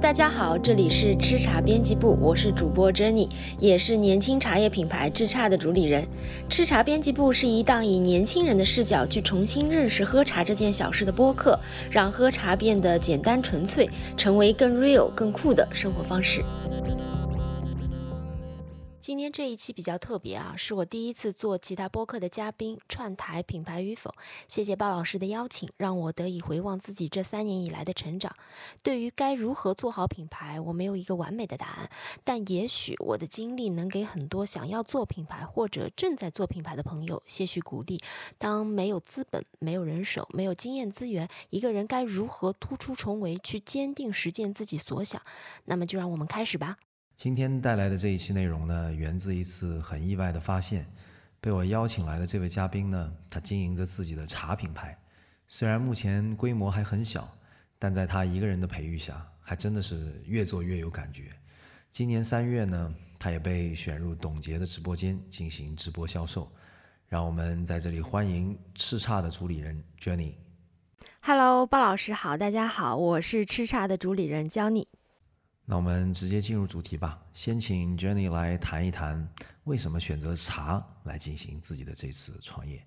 [0.00, 6.06] 大家好，这里是吃茶编辑部，我是主播 Jenny，也是年轻茶叶品牌智茶的主理人。
[6.48, 11.58] 吃茶编辑部是一档以年轻人的视角去重新认识喝茶这件小事的播客，
[11.90, 16.44] 让喝茶变得简单纯粹，成为更 real、更酷的生活方式。
[19.08, 24.14] 今天这一期比较特别啊，是我第一次做其他播客的嘉宾，串台品牌与否。
[24.48, 28.36] 谢谢鲍老师的邀请，让我得以回望自己这三年以来的成长。
[28.82, 31.90] 对于该如何做好品牌，我没有一个完美的答案，
[32.22, 38.02] 但也许我的经历能给很多想要做品牌或者正在做品牌的朋友些许鼓励。
[38.36, 45.22] 当没有资本、没有人手、没有经验资源，一个人该如何突出重围，去坚定实践自己所想？
[45.64, 46.76] 那么就让我们开始吧。
[47.18, 50.86] 今天带来的这一期内容呢，源自一次很意外的发现。
[51.40, 54.96] 被我邀请来的这位嘉宾呢，他经营着自己的茶品牌，
[55.48, 57.28] 虽然目前规模还很小，
[57.76, 61.24] 但在他一个人的培育下，还真的是越做越有感觉。
[61.90, 66.48] 今年三月呢，他也被选入董洁的直播间进行直播销售。
[67.08, 70.34] 让我们在这里欢迎叱咤的主理人 Jenny。
[71.22, 74.86] Hello，鲍老师好，大家好，我是叱咤的主理人 Jenny。
[75.70, 77.20] 那我们直接进入主题吧。
[77.34, 79.28] 先请 Jenny 来谈一谈，
[79.64, 82.82] 为什么选择茶来进行自己的这次创业？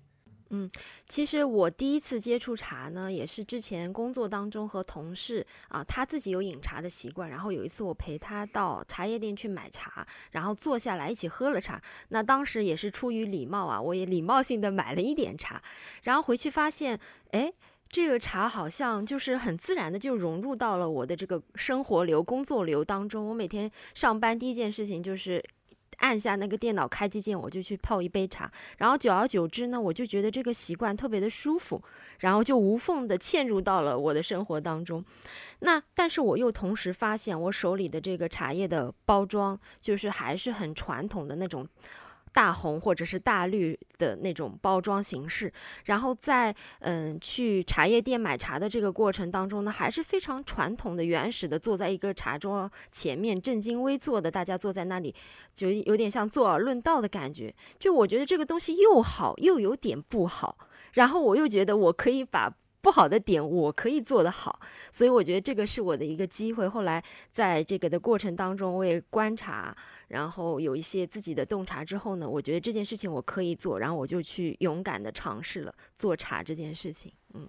[0.50, 0.68] 嗯，
[1.06, 11.80] 其实我第一次接触茶呢，也是之前工作当中和同事啊，他自己有饮茶的习惯，然后有一次我陪他到茶叶店去买茶，然后坐下来一起喝了茶。
[12.08, 15.62] 那当时也是出于礼貌啊，我也礼貌性的买了一点茶，
[16.02, 16.98] 然后回去发现，
[17.30, 17.52] 哎。
[17.92, 23.28] 这个茶好像就是很自然的就融入到了我的这个生活流、工作流当中。
[23.28, 25.44] 我每天上班第一件事情就是
[25.98, 28.50] 按下那个电脑开机键，我就去泡一杯茶。
[28.78, 31.82] 然后久而久之呢，我就觉得这个习惯特别的舒服，
[32.20, 35.04] 然后就无缝的嵌入到了我的生活当中。
[35.58, 41.68] 那但是我又同时发现，我手里的这个茶叶的包装就是还是很传统的那种。
[42.32, 45.52] 大红或者是大绿的那种包装形式，
[45.84, 55.14] 然后在嗯去茶叶店买茶的这个过程当中呢，还是非常传统的、原始的，坐在一个茶桌前面正襟危坐的，大家坐在那里，
[55.54, 57.54] 就有点像坐而论道的感觉。
[57.78, 60.56] 就我觉得这个东西又好又有点不好，
[60.94, 62.52] 然后我又觉得我可以把。
[62.82, 64.60] 不好的点我可以做得好，
[64.90, 66.68] 所以我觉得这个是我的一个机会。
[66.68, 69.74] 后来在这个的过程当中，我也观察，
[70.08, 77.12] 然后有一些自己的洞察之后呢，我觉得这件事情我可以做，然后我就去勇敢的尝试了做茶这件事情。
[77.34, 77.48] 嗯，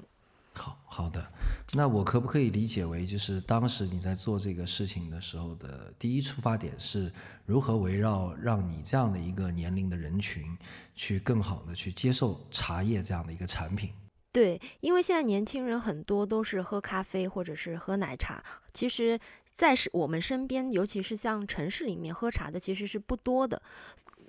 [0.54, 1.26] 好好的，
[1.74, 7.12] 那我可不可以理解为，就是当时你在做这个事情的时候的第一出发点是
[7.48, 10.56] 如何围绕让你这样的一个年龄的人群，
[10.94, 13.90] 去更好的去接受茶叶这样的一个产品？
[14.34, 23.62] 对，因为现在年轻人很多都是喝咖啡或者是喝奶茶，其实，在是我们身边，尤其是像城市里面喝茶的其实是不多的。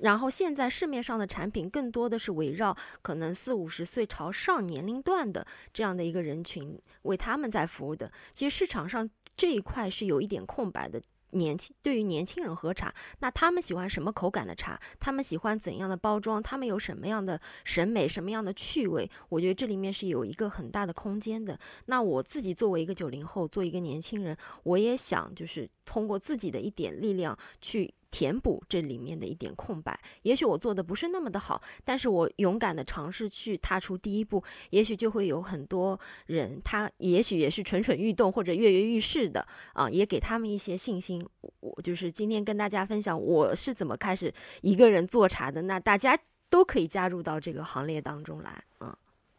[0.00, 8.12] 然后现在市面上的产品更多的是围绕可能四五十岁朝上年龄段的这样的一个人群为他们在服务的。
[8.30, 11.00] 其实市场上这一块是有一点空白的。
[11.34, 14.80] 年轻对于年轻人喝茶，那他们喜欢什么口感的茶？
[14.98, 16.42] 他们喜欢怎样的包装？
[16.42, 18.08] 他们有什么样的审美？
[18.08, 19.10] 什么样的趣味？
[19.28, 21.58] 我觉得这里面是有一个很大的空间的。
[21.86, 27.92] 那我自己作为一个九零后，做一个年轻人，我也想就是通过自己的一点力量去。
[28.14, 41.26] 填补这里面的一点空白，也许我做的不是那么的好，但是我勇敢的尝试去踏出第一步，也许就会有很多人，他也许也是蠢蠢欲动或者跃跃欲试的啊，也给他们一些信心。
[41.58, 44.32] 我就是今天跟大家分享我是怎么开始
[44.62, 46.16] 一个人做茶的，那大家
[46.48, 48.96] 都可以加入到这个行列当中来，嗯。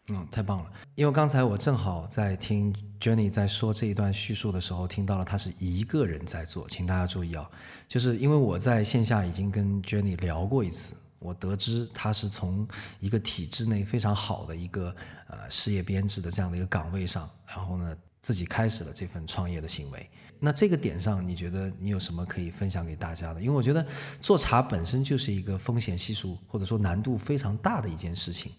[0.10, 0.72] 嗯，太棒了！
[0.94, 7.50] 因为刚才我正好在听 Jenny 在说这一段叙述的时候，听到了他是一个人在做，请大家注意啊，
[7.88, 12.68] 就是因为我在线下已经跟 Jenny 聊过一次，我得知他是从
[13.00, 14.96] 一个体制内非常好的一个
[15.28, 20.08] 呃事业编制的这样的一个岗位上，然后呢自己开始了这份创业的行为。
[20.38, 23.42] 那这个点上，你觉得你有什么可以分享给大家的？
[23.42, 23.84] 因为我觉得
[24.22, 28.52] 做茶本身就是一个风险系数或者说难度非常大的一件事情。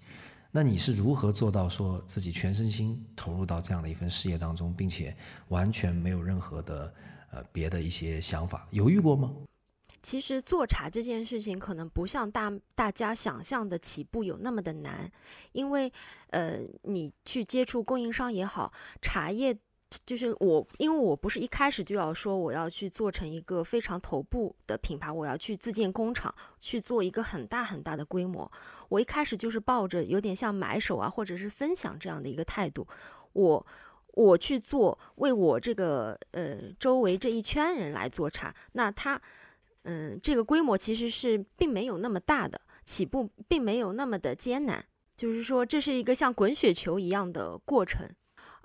[0.56, 5.14] 那你是如何做到说自己全身心投入到这样的一份事业当中，并且
[5.49, 6.94] 完全没有任何的
[7.31, 8.67] 呃别的一些想法？
[8.70, 9.31] 犹豫过吗？
[10.00, 15.12] 其实做茶这件事情可能不像大大家想象的起步有那么的难，
[15.53, 15.93] 因为
[16.29, 19.59] 呃你去接触供应商也好，茶叶。
[20.05, 28.50] 就是我，因为我不是一开始就要说我要去做成一个非常头部的品牌，我要去自建工厂，去做一个很大很大的规模。
[28.88, 32.87] 我一开始就是抱着有点像买手啊，或者是分享这样的一个态度。
[33.33, 33.65] 我
[34.15, 39.21] 我去做，为我这个呃周围这一圈人来做茶，那它
[39.85, 44.85] 嗯这个规模其实是并没有那么大的，起步并没有那么的艰难，
[45.15, 48.05] 就是说这是一个像滚雪球一样的过程。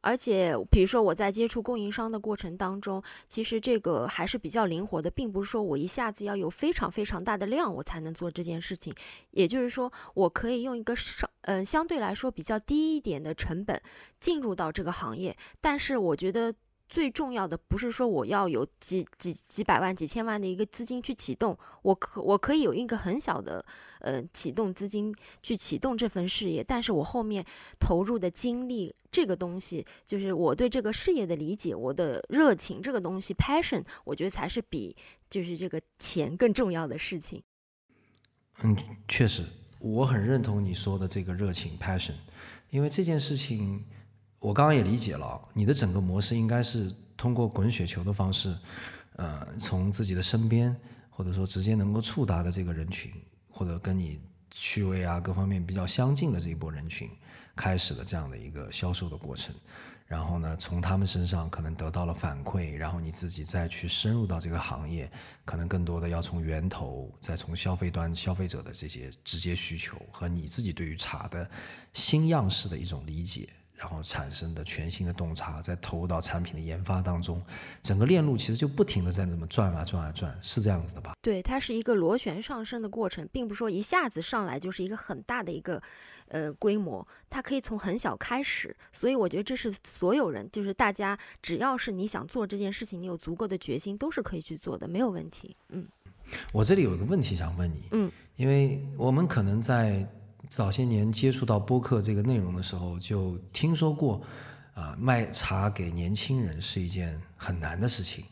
[0.01, 8.93] 而且，比如说我在接触供应商的过程当中，其实这个还是比较灵活的，并不是说我一下子要有非常非常大的量我才能做这件事情。
[9.31, 13.81] 也就是说，我可以用一个稍嗯相对来说比较低一点的成本
[14.19, 16.53] 进入到这个行业，但是我觉得。
[16.91, 23.63] 最重要的不是说我要有几几几百万、几千万的一个资金去启动，我可我可以有一个很小的
[24.01, 27.45] 呃启动资金去启动这份事业，但是我后面
[27.79, 34.93] 投入的精力这个东西，就是我对这个事业的理解，我的热情这个东西 passion，我觉得才是比
[35.29, 37.41] 就是这个钱更重要的事情。
[38.63, 38.75] 嗯，
[39.07, 39.45] 确实，
[39.79, 42.15] 我很认同你说的这个热情 passion，
[42.69, 43.85] 因为这件事情。
[44.41, 48.57] 我刚刚也理解了，你的整个模式应该是通过滚雪球的方式，
[49.17, 50.75] 呃，从自己的身边，
[51.11, 53.11] 或者说直接能够触达的这个人群，
[53.51, 57.07] 或者跟你趣味啊各方面比较相近的这一波人群，
[57.55, 59.53] 开始的这样的一个销售的过程。
[60.07, 65.09] 然后呢，从他们身上可能得到了反馈，然后你自己再去深入到这个行业，
[65.45, 71.47] 可能更多的要从源头，再从消费端消费者的这些直接需求和你自己对于茶的
[71.93, 73.47] 新样式的一种理解。
[73.81, 77.43] 然后产生的全新的洞察，再投入到产品的研发当中，
[77.81, 81.15] 整个链路其实就不停的在那么转啊转啊转，是这样子的吧？
[81.19, 85.81] 对，它是一个螺旋上升的过程，并不是说一下子上来就是一个很大的一个
[86.27, 88.75] 呃规模，它可以从很小开始。
[88.91, 95.55] 所以我觉得这是所有人，就是大家只要是你想做这件事情，你有足够的决心，都是可以去做的，没有问题。
[95.69, 95.87] 嗯，
[96.53, 100.07] 我这里有一个问题想问你，嗯，因为我们可能在。
[100.51, 104.21] 早些年接触到播客这个内容的时候，就听说过，
[104.73, 108.25] 啊，卖茶给年轻人是一件很难的事情。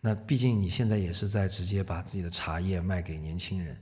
[0.00, 3.76] 那毕竟你现在也是在直接把自己的茶叶卖给年轻人。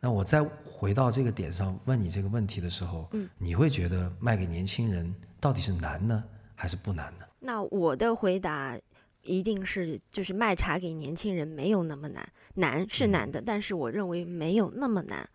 [0.00, 6.24] 那我再回到这个点上问你这个问题的时候，嗯，你会觉得卖给年轻人到底是难呢，
[6.54, 7.26] 还是不难呢？
[7.40, 8.74] 那我的回答
[9.22, 15.28] 一定是，就是卖茶给年轻人没有那么难，难是难的，但是我认为没有那么难。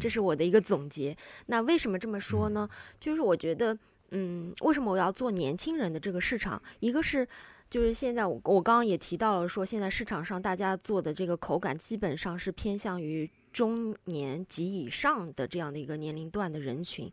[0.00, 1.16] 这是我的一个总结。
[1.46, 2.68] 那为什么这么说呢？
[2.98, 3.76] 就是我觉得，
[4.10, 6.62] 嗯，为什么我要做年轻人的这个市场？
[6.80, 7.26] 一个是，
[7.68, 17.10] 就是现在我我刚刚也提到了，说现在市场上大家做的这个口感基本上是偏向于中年及以上的这样的一个年龄段的人群。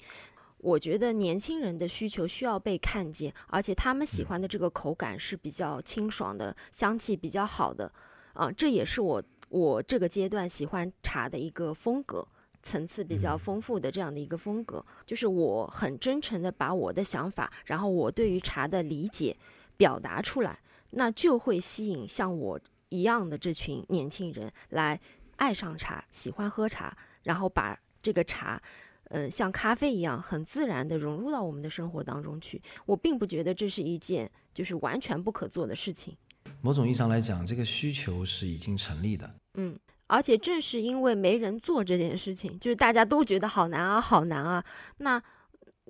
[0.57, 7.91] 我觉得年轻人的需求需要被看见，而且他们喜欢的这个口感是比较清爽的，香气比较好的。
[8.33, 12.25] 啊，这也是我我这个阶段喜欢茶的一个风格。
[12.63, 19.35] 层次比较丰富的这样的一个风格，就是我很真诚的把我的想法，然后我对于茶的理解
[19.77, 20.57] 表达出来，
[20.91, 24.99] 那就会吸引像我一样的这群年轻人来
[25.35, 26.91] 爱上茶，喜欢喝茶，
[27.23, 28.61] 然后把这个茶，
[29.09, 32.61] 嗯，像咖啡一样很自然的融入到我们的生活当中去。
[32.85, 36.15] 我并不觉得这是一件就是完全不可做的事情。
[36.61, 39.35] 某种意义上来讲，这个需求是已经成立的。
[39.55, 39.77] 嗯。
[40.13, 44.63] 而且正是因为没人做这件事情，就是大家都觉得好难啊，好难啊。
[44.99, 45.19] 那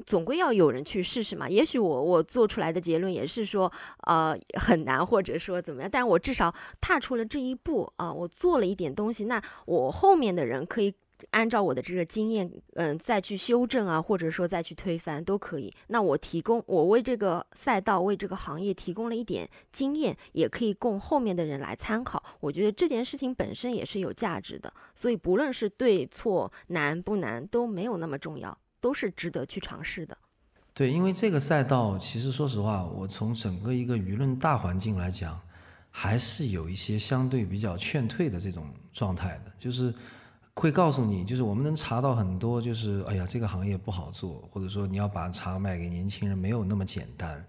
[0.06, 1.50] 总归要有人去试试嘛。
[1.50, 3.69] 也许我我做出来的结论也是说，
[4.07, 5.90] 呃，很难，或者说怎么样。
[5.92, 9.26] 但我至少踏出了这一步啊，我做了一点东西。
[9.26, 10.94] 那我后面的人可以。
[11.31, 15.73] 按照我的这个经验，嗯，再去修正啊，或者说再去推翻都可以。
[15.87, 22.23] 那我提供，我为这个赛道、为这个行业提供了一点经验，也可以供后面的人来参考。
[22.39, 24.71] 我觉得这件事情本身也是有价值的。
[24.95, 30.18] 所以不论是对错、难不难，都没有那么重要，都是值得去尝试的。
[30.73, 35.39] 对，因为这个赛道，其实说实话，我从整个一个舆论大环境来讲，
[35.89, 39.94] 还是有一些相对比较劝退的这种状态的，就是。
[40.56, 47.44] 会告诉你，就是我们能查到很多，就是哎呀，这个行业不好做，或者说你要把茶卖给年轻人没有那么简单。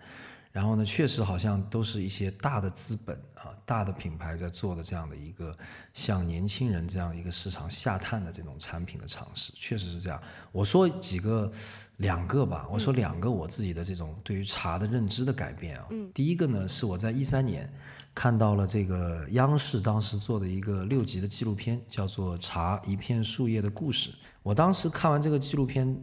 [0.55, 5.53] 然后呢，确实好像都是一些大的资本啊、大的品牌在做的这样的一个
[5.93, 10.23] 向年轻人这样一个市场下探的这种产品的尝试，确实是这样。
[10.53, 11.51] 我说几个，
[11.97, 15.87] 两个吧，我说两个我自己的这种对于茶的认知的改变啊。
[15.91, 16.09] 嗯。
[16.15, 17.69] 第一个呢，是我在一三年。
[18.17, 24.11] 看到了这个央视当时做的一个六集的纪录片，叫做《茶一片树叶的故事》。
[24.45, 26.01] 我当时看完这个纪录片，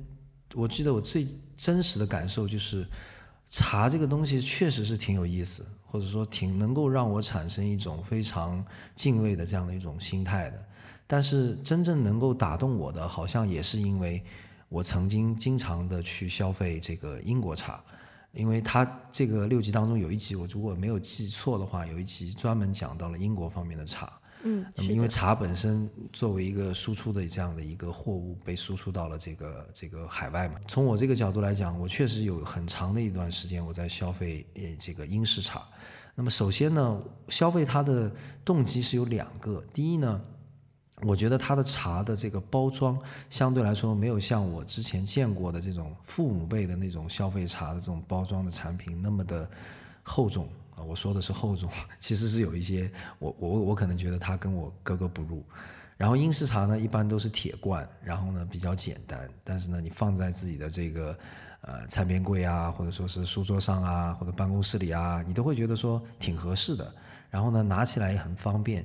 [0.54, 2.86] 我记得我最真实的感受就是，
[3.52, 8.66] 茶这个东西确实是挺有意思，或者说挺能够让我产生一种非常
[8.96, 10.66] 敬畏的这样的一种心态的。
[11.06, 14.24] 但是真正能够打动我的，好像也是因为
[14.70, 17.84] 我曾经经常的去消费这个英国茶。
[18.32, 24.21] 因为他这个六集当中有一集，我如果没有记错的话，有一集专门讲到了英国方面的茶。
[24.44, 30.56] 嗯，那么因为茶本身作为一个输出的这样的一个货物，被输出到了这个这个海外嘛。
[30.68, 35.68] 从我这个角度来讲，我确实有很长的一段时间我在消费呃这个英式茶。
[36.16, 38.12] 那么首先呢，消费它的
[38.44, 40.22] 动机是有两个，第一呢。
[41.04, 42.96] 我觉得它的茶的这个包装
[43.28, 49.50] 相对来说没有像我之前见过的这种父母辈的那种消费茶的这种包装的产品那么的
[50.04, 50.48] 厚重
[50.86, 51.70] 我说的是厚重，
[52.00, 55.44] 其实是有一些我我我可能觉得它跟我格格不入。
[55.98, 61.16] 然后英式茶呢，一般都是铁罐，然后呢比较简单，但是呢你放在自己的这个
[61.62, 66.92] 呃餐边柜啊，或者说是书桌上啊，或者办公室里啊，你都会觉得说挺合适的。
[67.30, 68.84] 然后呢拿起来也很方便。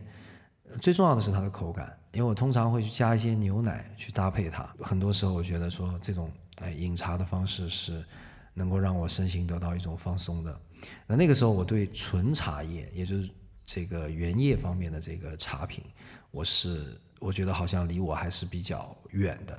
[0.80, 4.68] 最重要的是它的口感，因为我通常会去加一些牛奶去搭配它。
[4.80, 8.04] 很多时候我觉得说这种哎饮茶的方式是
[8.52, 10.60] 能够让我身心得到一种放松的。
[11.06, 13.30] 那那个时候我对纯茶叶，也就是
[13.64, 15.84] 这个原叶方面的这个茶品，
[16.30, 19.58] 我是我觉得好像离我还是比较远的。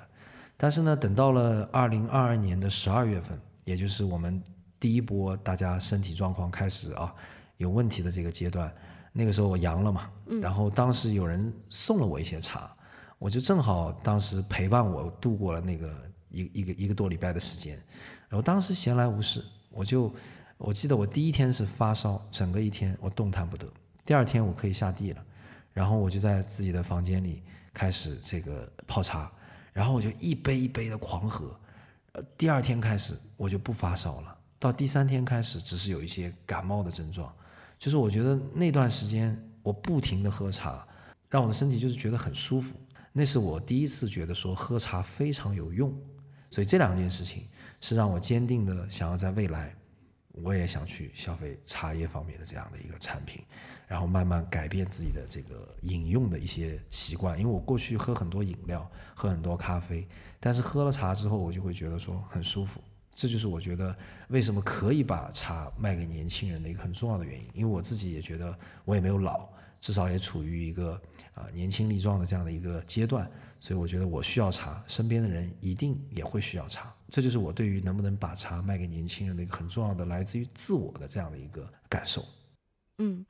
[0.56, 4.42] 但是呢，等到了二零二二年的十二月份，也就是我们
[4.80, 7.14] 第一波大家身体状况开始啊
[7.58, 8.74] 有问题的这个阶段。
[9.14, 12.72] 那个时候我阳了嘛，然后当时有人送了我一些茶，
[13.18, 15.92] 我就正好当时陪伴我度过了那个
[16.30, 17.82] 一一个一个多礼拜的时间，
[18.30, 20.14] 然后当时闲来无事，我就
[20.58, 23.72] 我记得我第一天是发烧，整个一天我动弹不得，
[24.04, 25.24] 第二天我可以下地了，
[25.72, 29.32] 然后我就在自己的房间里开始这个泡茶，
[29.72, 31.58] 然后我就一杯一杯的狂喝，
[32.14, 37.32] 呃，第二天开始我就不发烧了，到第三天开始只是有一些感冒的症状。
[37.78, 40.86] 就是我觉得那段时间我不停的喝茶，
[41.30, 42.76] 让我的身体就是觉得很舒服。
[43.14, 45.96] 那是我第一次觉得说喝茶非常有用，
[46.50, 47.48] 所以这两件事情
[47.80, 49.76] 是让我坚定的想要在未来，
[50.44, 53.44] 我也想去消费茶叶方面的这样的一个产品，
[53.88, 57.40] 然后慢慢改变自己的这个饮用的一些习惯。
[57.40, 60.08] 因为我过去喝很多饮料，喝很多咖啡，
[60.40, 62.82] 但是喝了茶之后，我就会觉得说很舒服。
[63.14, 63.96] 这就是我觉得
[64.28, 69.50] 为什么可以把茶卖给年轻人的一个很重要的原因，因为我自己也觉得我也没有老，
[69.82, 71.02] 至少也处于一个
[71.34, 73.28] 啊年轻力壮的这样的一个阶段，
[73.60, 82.26] 所以我觉得我需要茶，身边的人一定也会需要茶，这就是我对于能不能把茶卖给年轻人的一个很重要的来自于自我的这样的一个感受。
[83.00, 83.24] 嗯，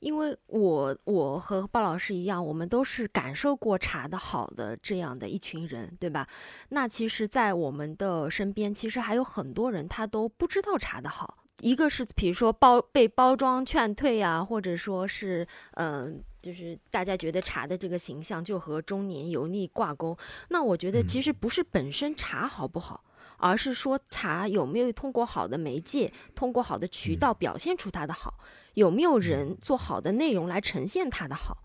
[0.00, 6.28] 因为我我和鲍老师一样，我们都是感受过茶的好的这样的一群人，对吧？
[6.68, 11.38] 那其实，在我们的身边，其实还有很多人他都不知道茶的好。
[11.60, 20.18] 一个是比如说包被包装劝退啊，或者说是嗯，就是大家觉得茶的这个形象就和中年油腻挂钩。
[20.50, 23.04] 那我觉得其实不是本身茶好不好，
[23.44, 28.32] 而是说茶有没有通过好的媒介，通过好的渠道表现出它的好。
[28.72, 31.62] 有没有人做好的内容来呈现它的好？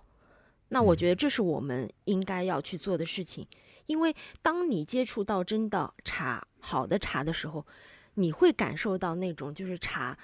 [0.67, 3.47] 那我觉得这是我们应该要去做的事情。
[3.85, 7.65] 因为当你接触到真的茶好的茶的时候，
[8.15, 10.17] 你会感受到那种就是茶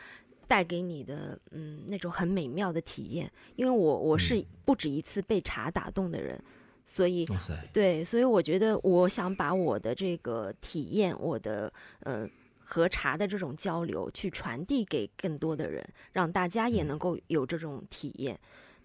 [0.48, 3.32] 带给你的嗯那种很美妙的体验。
[3.56, 6.38] 因为我我是不止一次被茶打动的人，
[6.86, 7.28] 所以
[7.74, 11.74] 对，所以我觉得我想把我的这个体验，我的
[12.04, 12.32] 嗯。
[12.68, 18.36] 和茶的这种交流，去传递给更多的人，让大家也能够有这种体验。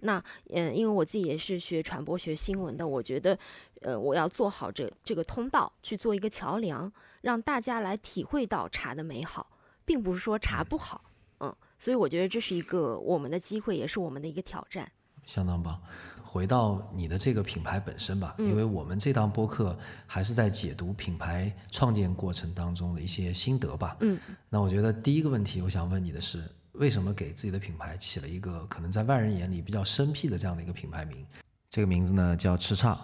[0.00, 3.38] 那，嗯，因为我自己也是学传播学新闻的，我觉得，
[3.80, 6.92] 呃，我要做好这这个通道，去做一个桥梁，
[7.22, 9.48] 让大家来体会到茶的美好，
[9.86, 11.02] 并不是说茶不好，
[11.38, 14.92] 嗯，所以我觉得这是一个我们的机会，也是我们的一个挑战。
[15.24, 15.80] 相当棒。
[16.32, 23.96] 回到你的这个品牌本身吧，因为我们这档播客还是在解读品牌创建过程当中的一些心得吧。
[23.98, 24.16] 嗯，
[24.48, 31.26] 那我觉得第一个问题，我想问你的是，为什么给自己的品牌起了一个可能在外人眼里比较生僻的这样的一个品牌名？
[31.68, 32.96] 这个名字呢叫“叱咤”。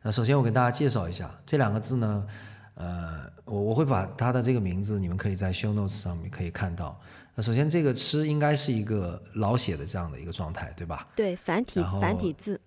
[0.00, 2.26] 那首先我给大家介绍一下这两个字呢，
[2.74, 6.96] 呃，我我会把它的这个名字，你们可以在 show notes 上面可以看到。
[7.38, 11.06] 那首先，这个“吃”应该是一个老写的这样的一个状态，对吧？
[11.14, 12.60] 对，繁体繁体字，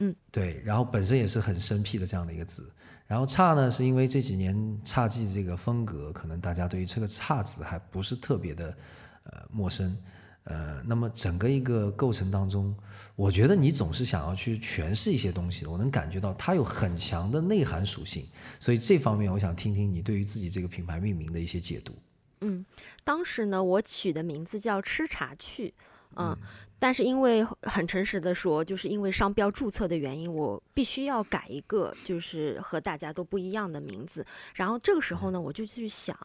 [0.00, 0.60] 嗯，对。
[0.66, 2.70] 然后本身也是很生僻的这样的一个字。
[3.06, 4.54] 然后“差”呢，是因为这几年
[4.84, 8.76] 侘寂这个风格，可能大家对于这个“差”字还不是特别的
[9.22, 9.96] 呃陌生。
[10.44, 12.76] 呃，那么整个一个构成当中，
[13.16, 18.28] 我觉得你总是想要去诠释一些东西，我能感觉到它有很强的内涵属性。
[18.60, 21.94] 所以这方面，我想听听你对于自己这个品牌命名的一些解读。
[22.40, 22.64] 嗯，
[23.04, 25.72] 当时呢，我取的名字叫“吃茶去”，
[26.16, 26.36] 嗯，
[26.78, 34.24] 但是因为很诚实的说，就是因为商标注册的原因，我必须要改一个，就是和大家都不一样的名字。
[34.54, 36.16] 然后这个时候呢，我就去想，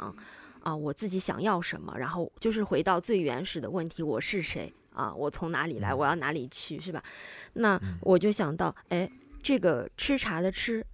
[0.61, 5.13] 啊，我自己想要什么，然后就是回到最原始的问题，我是谁啊？
[5.13, 5.93] 我从哪里来？
[5.93, 6.79] 我要哪里去？
[6.79, 7.03] 是吧？
[7.53, 9.09] 那我就想到，哎，
[9.41, 10.85] 这个吃茶的吃，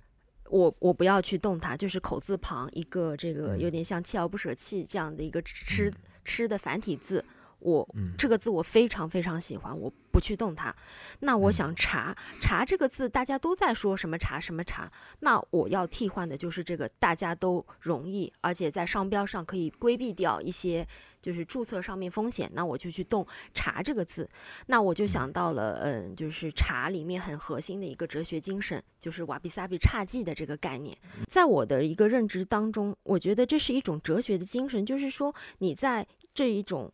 [0.49, 5.91] 我我不要去动它，就是口字旁一个这个有点像锲而不舍弃这样的一个吃
[6.25, 7.23] 吃的繁体字。
[7.59, 7.87] 我
[8.17, 10.73] 这个字我非常非常喜欢，我不去动它。
[11.19, 20.87] 那我想查查这个字大家都在说什么茶什么茶，那我要替换的就是这个大家都容易，而且在商标上可以规避掉一些
[21.21, 22.49] 就是注册上面风险。
[22.53, 24.27] 那我就去动茶这个字，
[24.67, 30.97] 那我就想到了，嗯，就是茶里面很核心的一个哲学精神，就是瓦比萨比侘寂的这个概念。
[31.27, 36.91] 在我的一个认知当中，我觉得这是一种哲学的精神，就是说你在这一种。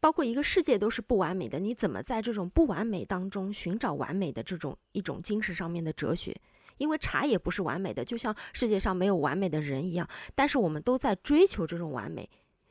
[0.00, 6.34] 包括一个世界都是不完美的，你怎么在这种不完美当中寻找完美的这种一种精神上面的哲学？
[6.76, 12.28] 因为茶也不是完美的，就像世界上没有完美的人一样，但是我们都在追求这种完美，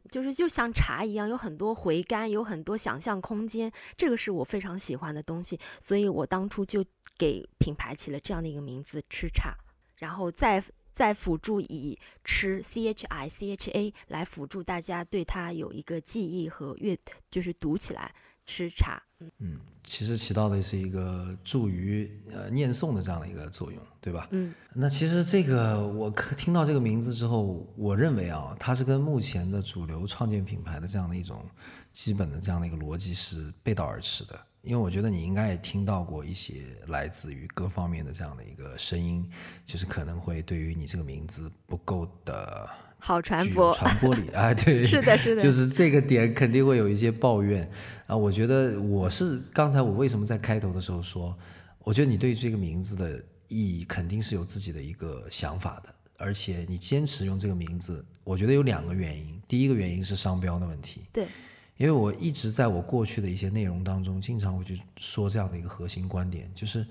[0.09, 6.85] 就是就像茶一样，有很多回甘，有很多想象空间，这个是我非常喜欢的东西，所以我当初就
[7.17, 9.53] 给品牌起了这样的一个名字“吃茶”，
[9.99, 10.63] 然后再。
[10.97, 16.97] 再辅助以吃 C H I C H A 来辅助大家对它有一个记忆和阅，
[17.29, 18.11] 就是读起来
[18.47, 18.99] 吃茶。
[19.37, 24.27] 嗯，其实起到的是一个助于呃念诵的这样的一个作用，对吧？
[24.31, 31.45] 嗯，那其实这个我听到这个名字之后，我认为啊，它是跟目前的主流创建品牌的这样的一种
[31.93, 34.39] 基本的这样的一个逻辑是背道而驰的。
[34.67, 36.55] 因为我觉得你应该也听到过一些
[36.87, 39.25] 来自于各方面的这样的一个声音，
[39.65, 42.69] 就是可能会对于你这个名字不够的
[42.99, 47.69] 好传播传播力啊， 对，是的，是的，就是这个点肯定会有一些抱怨
[48.07, 48.17] 啊。
[48.17, 51.33] 我觉得我是刚才我为什么在开头的时候说，
[51.79, 61.25] 我觉得你对这个名字的意义肯定是有自己的一个想法的，而且你坚持用这个名字，我觉得有两个原因，第一个原因是商标的问题，对。
[61.77, 66.85] 因为我一直在我过去的一些内容当中，经常会去说这样的一个核心观点，就是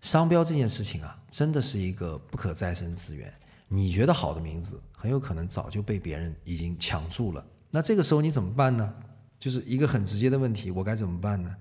[0.00, 3.32] 商标这件事情啊，真的是一个不可再生资源。
[3.68, 7.44] 你觉得好的名字，很有可能早就被别人已经抢住了。
[7.70, 8.92] 那这个时候你怎么办呢？
[9.38, 11.54] 就是一个很直接的问题，我该怎么办呢？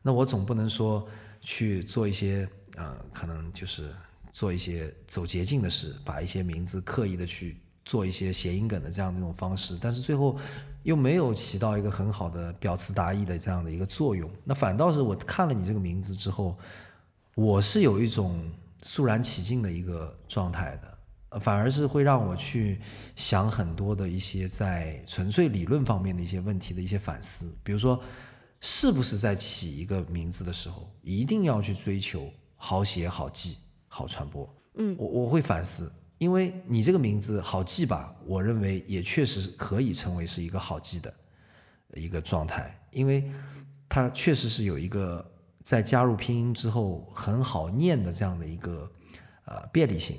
[0.00, 1.06] 那我总不能说
[1.40, 3.94] 去做一些呃，可能就是
[4.32, 10.38] 做一些走捷径的事，把一些名字刻意的去做一些谐音梗的这样的一种方式，但是最后。
[10.84, 16.58] 又没有起到一个很好的表词达意的这样的一个作用，那反倒是我看了你这个名字之后，
[17.36, 18.50] 我是有一种
[18.82, 22.80] 肃然起敬的一个状态的，反而是会让我去
[23.14, 28.02] 想很多的一些在纯粹理论方面的一些问题的一些反思，比如说，
[28.58, 34.52] 是不是在起一个名字的时候，一定要去追求好写、好记、好传播？
[34.74, 35.92] 嗯，我我会反思。
[36.22, 41.12] 因为你这个名字好记吧，我认为也确实可以成为是一个好记的
[41.94, 43.28] 一个状态，因为
[43.88, 45.28] 它确实是有一个
[45.64, 48.88] 在加入拼音之后很好念的这样的一个
[49.46, 50.16] 呃便利性。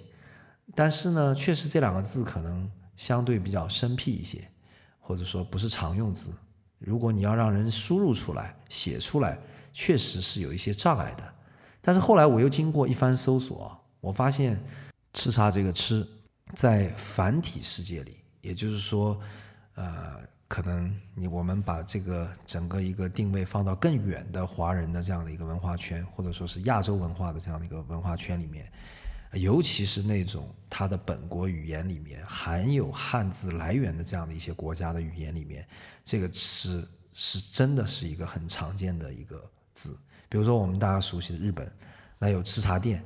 [0.76, 4.46] 但是呢，确实这两个字可能相对比较生僻一些，
[5.00, 6.34] 或者说不是常用字。
[6.80, 9.40] 如果你要让人输入出来、写出来，
[9.72, 11.24] 确实是有一些障碍的。
[11.80, 14.62] 但是后来我又经过一番搜索，我发现。
[15.14, 16.06] 吃茶这个吃，
[16.56, 19.20] 在繁体世界里，也就是说，
[19.76, 28.72] 呃，可能你我们把这个整个一个定位放到更远的华人的这样的一个文化圈，或者说是亚洲文化的这样的一个文化圈里面，
[29.34, 35.66] 尤其是那种它的本国语言里面含有汉字来源的这样的一些国家的语言里面，
[36.04, 39.96] 这个吃是真的是一个很常见的一个字。
[40.28, 41.72] 比如说我们大家熟悉的日本，
[42.18, 43.06] 那有吃茶店。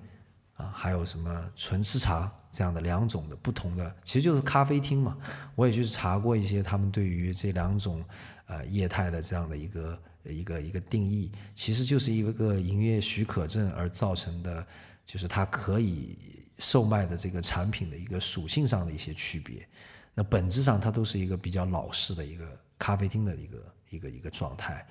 [0.57, 5.15] 啊，还有什么纯吃茶这样的两种的不同的，其实就是咖啡厅嘛。
[5.55, 8.03] 我也去查过一些他们对于这两种
[8.47, 14.65] 呃业态的这样的一个一个一个定义，其实就是一个营业许可证而造成的，
[15.05, 16.17] 就是它可以
[16.57, 19.67] 售卖的这个产品的一个属性上的一些区别。
[20.15, 23.57] 那本质上它都是一个比较老式的一个咖啡厅的一个
[23.91, 24.83] 一个一个状态。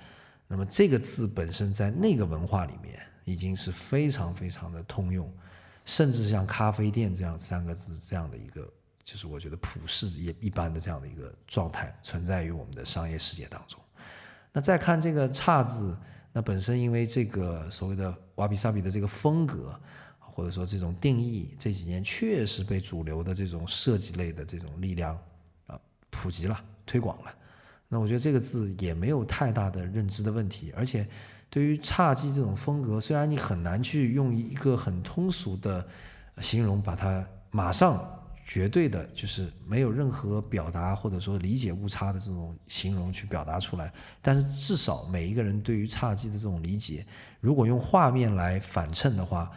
[0.46, 5.28] 那么这个字本身在那个文化里面已经是非常非常的通用。
[5.86, 8.68] 甚至像咖啡店这样三个字这样的一个，
[9.04, 13.80] 就是我觉得普世也一般的这样的一个状态存在于我们的商业世界当中。
[14.52, 15.96] 那再看这个差字，
[16.32, 19.78] 那本身因为这个所谓的瓦比萨比的这个风格，
[20.18, 25.16] 或者说这种定义，这几年确实被主流的这种设计类的这种力量
[25.68, 25.78] 啊
[26.10, 27.32] 普及了、推广了。
[27.86, 31.06] 那我觉得这个字也没有太大的认知的问题，而且。
[31.56, 35.82] 对于侘寂这种风格，虽然你很难去用一个很通俗的
[36.42, 38.06] 形容把它马上
[38.44, 43.90] 绝对的就是没有任何表达或者说理解误差的这种形容去表达出来，
[44.20, 47.06] 但是至少每一个人对于侘寂的这种理解，
[47.40, 49.50] 如果用画面来反衬的话，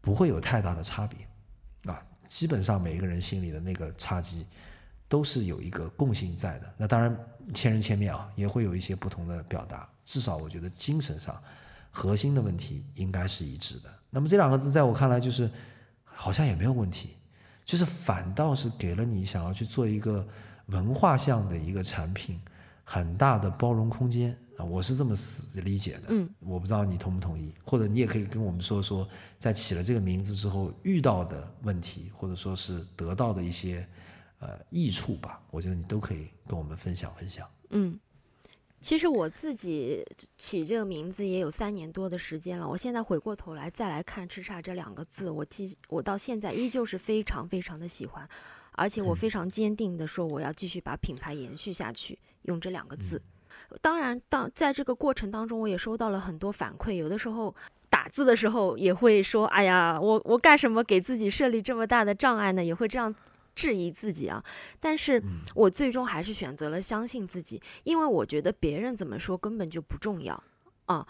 [0.00, 4.42] 不会有太大的差别，啊，基本上每一个人心里的那个侘寂
[5.06, 6.74] 都是有一个共性在的。
[6.76, 7.16] 那当然
[7.54, 11.38] 千人千面啊，也会有一些不同的表达，至少我觉得精神上
[11.90, 13.90] 核心的问题应该是一致的。
[14.08, 15.50] 那么这两个字在我看来就是
[16.02, 17.10] 好像也没有问题。
[17.64, 20.24] 就是反倒是给了你想要去做一个
[20.66, 22.40] 文化向的一个产品
[22.84, 26.02] 很大的包容空间啊，我是这么死理解的。
[26.10, 33.84] 嗯，我不知道你同不同意，或者你也可以跟我们说说，在起了这个名字之后遇到的问题，或者说是得到的一些
[34.38, 35.42] 呃益处吧。
[35.50, 37.48] 我觉得你都可以跟我们分享分享。
[37.70, 37.98] 嗯。
[38.86, 40.00] 其实我自己
[40.38, 42.68] 起这个名字也有三年多的时间了。
[42.68, 48.24] 我现在回过头来再来看“叱咤”这两个字，我记我到现在依旧是非常非常的喜欢，
[48.70, 53.20] 而且我非常坚定的说我要继续把品牌延续下去，用这两个字。
[53.82, 57.52] 当然，当在这个过程当中，我也收到了很多反馈，有的时候
[57.90, 63.12] 打字的时候也会说：“哎呀，我我干什么给自己设立这么大的障碍呢？”也会这样。
[63.56, 64.44] 质疑自己啊，
[64.78, 65.20] 但是
[65.54, 70.40] 我最终还是选择了相信自己，因为我觉得别人怎么说根本就不重要
[70.84, 71.04] 啊。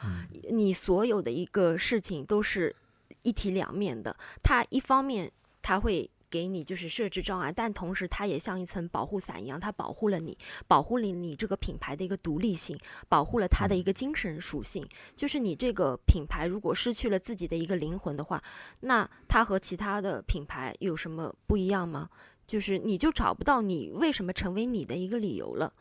[0.51, 2.75] 你所有的一个事情都是
[3.23, 5.31] 一体两面的，它一方面
[5.61, 10.37] 它会给你就是设置障碍，但同时它也像一层保护伞一样，它保护了你，
[10.69, 12.79] 保护了你这个品牌的一个独立性，
[13.09, 14.87] 保护了它的一个精神属性。
[15.17, 18.43] 就是你这个品牌如果失去了自己的一个灵魂的话，
[18.81, 22.11] 那它和其他的品牌有什么不一样吗？
[22.47, 25.73] 就是你就找不到你为什么成为你的一个理由了，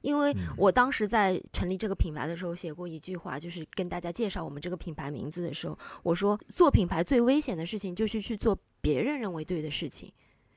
[0.00, 10.12] 因为我当时在成立这个品牌的时候写过一句话，就是跟大家介绍我们这个品牌名字的时候，我说做品牌最危险的事情就是去做别人认为对的事情。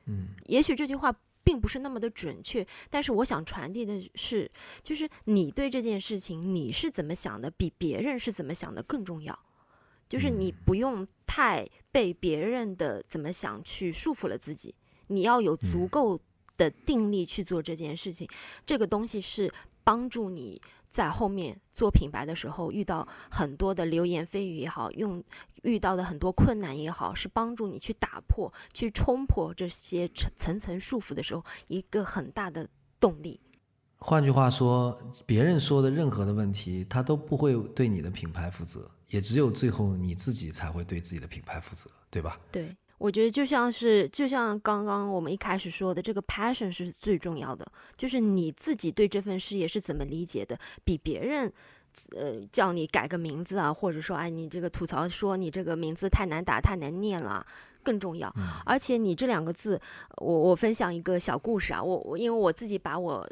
[0.06, 4.50] 嗯，也许这句话并不是那么的准确，但是我想传递的是，
[4.84, 9.38] 就是你对这件事情你是怎么想的，比别人是怎么想的更重要。
[10.08, 14.74] 就是你不用太被别人的怎么想去束缚了自己。
[15.10, 16.19] 你要有足够
[16.58, 18.28] 的定力去做这件事情，
[18.65, 19.52] 这个东西是
[19.84, 25.24] 帮助你在后面做品牌的时候遇到很多的流言蜚语也好，用
[25.63, 32.67] 遇到的很多困难也好，是帮助你去打破、去冲破这些层层层束缚的时候一个很大的
[33.00, 33.39] 动力。
[33.98, 42.39] 换句话说，别人说的任何的问题，他都不会对你的品牌负责，也只有最后你自己才会对自己的品牌负责，对吧？
[42.52, 42.76] 对。
[43.00, 47.66] 我觉得就像是，就像刚刚我们一开始说的，这个 passion 是最重要的，
[47.98, 51.52] 就是你自己对这份事业是怎么理解的，比别人，
[52.16, 57.46] 呃，叫你改个名字啊，或者说，哎，你这个吐槽说你这个名字太难打、太难念了，
[57.82, 58.32] 更重要。
[58.66, 59.82] 而且你这两个字，
[60.18, 63.28] 我我分享一个小故事啊，我我因为我自己把我。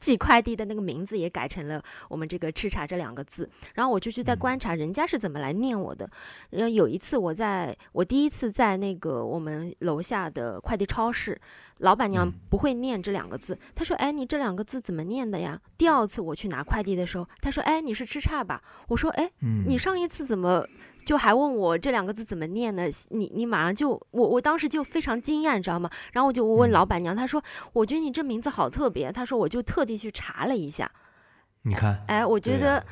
[0.00, 6.10] 寄快递的那个名字也改成了我们这个“吃茶”这两个字，然后我就去在观察人家是怎么来念我的。
[6.50, 11.40] 然后有一次，我在我第一次在那个我们楼下的快递超市。
[11.80, 19.30] 老板娘不会念这两个字，她说：“哎，你这两个字怎么念的呀？”第二次我去拿快递的时候，她说：“哎，你是吃差吧？”我说：“哎，
[19.66, 20.66] 你上一次怎么
[21.04, 22.84] 就还问我这两个字怎么念呢？
[23.08, 25.90] 你你马上就我我当时就非常惊讶，你知道吗？
[26.12, 30.90] 然后我就问老板娘，她说：“我觉得你这名字好特别。”她说：“我就特地去查了一下。”
[31.62, 32.82] 你看，哎，我觉得，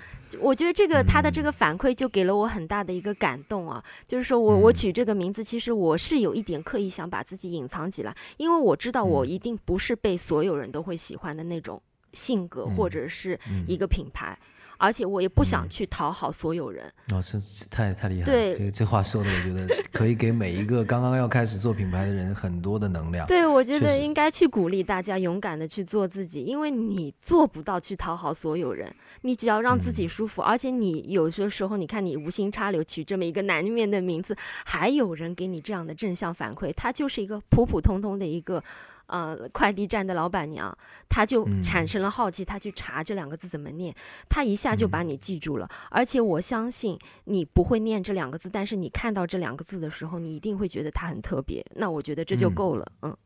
[0.40, 3.82] 我觉得这个他的这个反馈就给了我很大的一个感动啊。
[4.06, 11.80] 就是说我我取这个名字，其实我是有一点刻意想把自己隐藏起来，因为我知道我一定不是被所有人都会喜欢的那种
[12.12, 14.38] 性格或者是一个品牌。
[14.78, 16.90] 而且我也不想去讨好所有人。
[17.12, 17.38] 哦，是
[17.68, 18.24] 太太厉害了。
[18.26, 23.26] 对，这这话说的，我觉得可以给每一个刚刚要开始做品牌的人很多的能量。
[23.28, 28.90] 对，我觉得应该去鼓励大家勇敢的去做自己，因为你做不到去讨好所有人，
[29.22, 30.40] 你只要让自己舒服。
[30.40, 38.62] 而且你有些时候，你看你无心插柳取这么一个难念的名字，还有人给你这样的正向反馈，它就是一个普普通通的一个。
[39.08, 40.76] 呃，快递站的老板娘，
[41.08, 43.94] 她就产生了好奇，她去查这两个字怎么念，
[44.28, 45.68] 她一下就把你记住了。
[45.90, 51.64] 而且我相信你不会念这两个字，但是你看到这两个字的时候，你一定会觉得它很特别。
[51.74, 52.86] 那我觉得这就够了。
[53.00, 53.16] 嗯，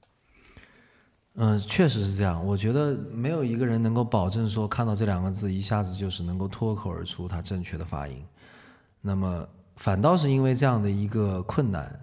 [1.34, 2.46] 嗯，确实是这样。
[2.46, 8.24] 我觉得没有一个人能够保证说看到这两个字一下子就是能够脱口而出它正确的发音。
[9.00, 11.98] 那么反倒是因为这样的一个困难，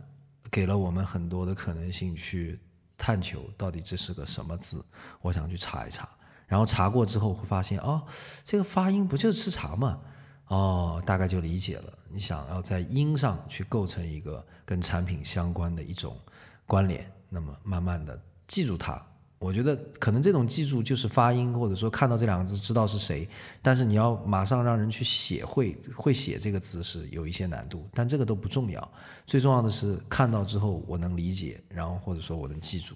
[0.52, 2.60] 给了我们很多的可能性去。
[3.00, 4.86] 探求到底这是个什么字，
[5.22, 6.08] 我想去查一查。
[6.46, 8.06] 然后查过之后会发现，哦，
[8.44, 10.00] 这个发音不就是吃茶吗？
[10.48, 11.98] 哦，大概就理解了。
[12.10, 16.20] 你想要在音上去构成一个跟产品相关的一种
[16.66, 19.04] 关联，那么慢慢的记住它。
[19.40, 23.26] 我觉得可能这种记住就是发音，或者说看到这两个字知道是谁，
[23.62, 28.92] 但是你要马上让人去写会会写这个字是有一些难度，但这个都不重要，
[29.26, 32.96] 最重要的是看到之后我能理解，然后或者说我能记住，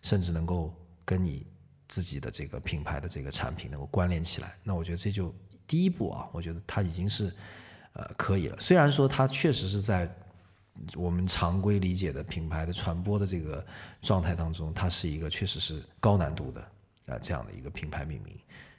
[0.00, 0.72] 甚至能够
[1.04, 1.44] 跟你
[1.88, 5.34] 自己的这个品牌的这个产品能够关联起来，那我觉得这就
[5.66, 7.34] 第一步啊，我觉得它已经是
[7.94, 8.56] 呃可以了。
[8.60, 10.08] 虽然说它确实是在。
[10.94, 13.64] 我们常规理解的品牌的传播的这个
[14.00, 16.60] 状态当中，它是一个确实是高难度的
[17.06, 18.34] 啊这样的一个品牌命名。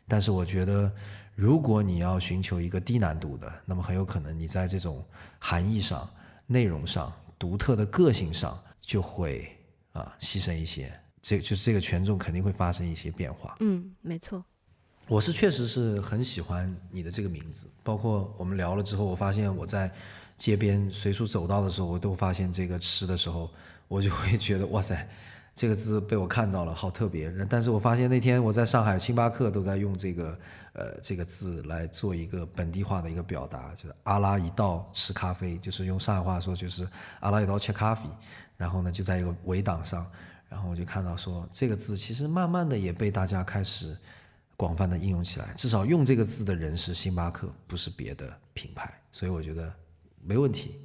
[0.07, 0.91] 但是我觉得，
[1.35, 5.05] 如果你要寻求一个低难度的，那么很有可能你在这种
[5.37, 6.09] 含义上、
[6.47, 9.55] 内容上、独特的个性上就会
[9.93, 10.91] 啊牺牲一些。
[11.21, 13.55] 这就是这个权重肯定会发生一些变化。
[13.59, 14.43] 嗯，没错。
[15.07, 19.91] 我是确实是很喜欢你的这个名字，包括我们聊了之后，我发现我在。
[20.41, 23.47] 街边随处走到的时候，我都发现这个吃的时候，
[23.87, 25.07] 我就会觉得哇塞，
[25.53, 27.31] 这个字被我看到了，好特别。
[27.47, 30.39] 但是我发现那天我在上海星巴克都在用这个
[30.73, 36.87] 呃这个字来做一个本地化的一个表达，就是阿拉一道吃咖啡，就是用上海话说就是
[37.19, 38.09] 阿拉一道吃咖啡。
[38.57, 40.03] 然后呢就在一个围挡上，
[40.49, 43.95] 然后我就看到说这个字其实慢慢的也被大家开始
[44.57, 48.91] 广泛的应用起来，至少用这个字的人是星巴克，不是别的品牌。
[49.11, 49.71] 所以我觉得。
[50.23, 50.75] 没问题，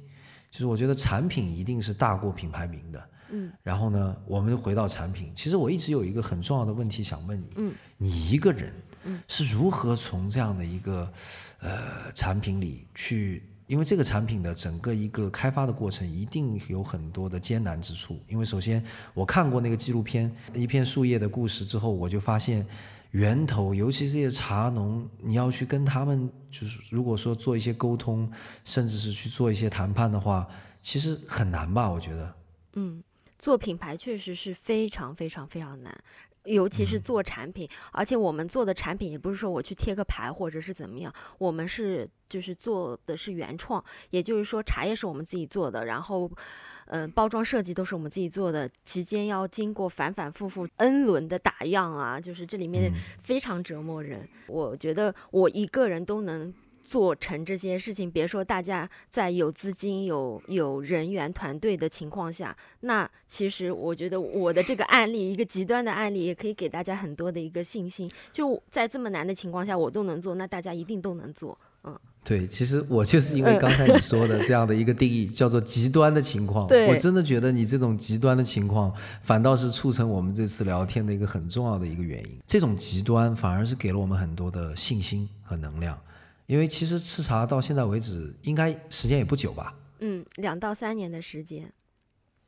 [0.51, 3.09] 就是我觉得产品一定是大过品牌名的。
[3.29, 7.49] 嗯，然后呢，我们回到产品，其实我一直有一个很重要的问题想问你。
[7.57, 8.71] 嗯，你一个人
[9.27, 11.11] 是如何从这样的一个
[11.59, 13.43] 呃产品里去？
[13.67, 18.17] 因为这个产品的整个一个开发的过程一定有很多的艰难之处。
[18.29, 18.81] 因为首先
[19.13, 22.65] 我看过那个纪录片《一片树叶的故事》之后，我就发现。
[23.17, 28.31] 源头，尤其这些茶农，你要去跟他们，就是如果说做一些沟通，
[28.63, 30.47] 甚至是去做一些谈判的话，
[30.83, 31.89] 其实很难吧？
[31.89, 32.35] 我觉得。
[32.73, 33.03] 嗯，
[33.39, 35.97] 做品牌确实是非常非常非常难。
[36.47, 46.31] 尤其是做产品，而且我们做的产品也不是说我去贴个牌或者是怎么样，我们是就是做的是原创，也就是说茶叶是我们自己做的，然后，
[46.87, 54.27] 嗯，包装设计都是我们自己做的，期间要经过反反复复 N 轮的打样啊，就是这里面非常折磨人。
[54.47, 56.53] 我觉得我一个人都能。
[56.87, 68.09] 做成这些事情，别说大家在有资金、有有人员团队的情况下，那其实我觉得我的这个案例，一个极端的案例，也可以给大家很多的一个信心。
[68.31, 71.57] 就在这么难的情况下，我都能做，那大家一定都能做。
[71.83, 76.65] 嗯，对，其实我就是因为刚才你说的这样的一个定义，叫做极端的情况。
[76.87, 82.39] 我真的觉得你这种极端的情况，反倒是促成我们这次聊天的一个很重要的一个原因。
[82.47, 85.99] 这种极端反而是给了我们很多的信心和能量。
[86.47, 89.75] 因为其实吃茶到现在为止，应该时间也不久吧？
[89.99, 91.71] 嗯，两到三年的时间。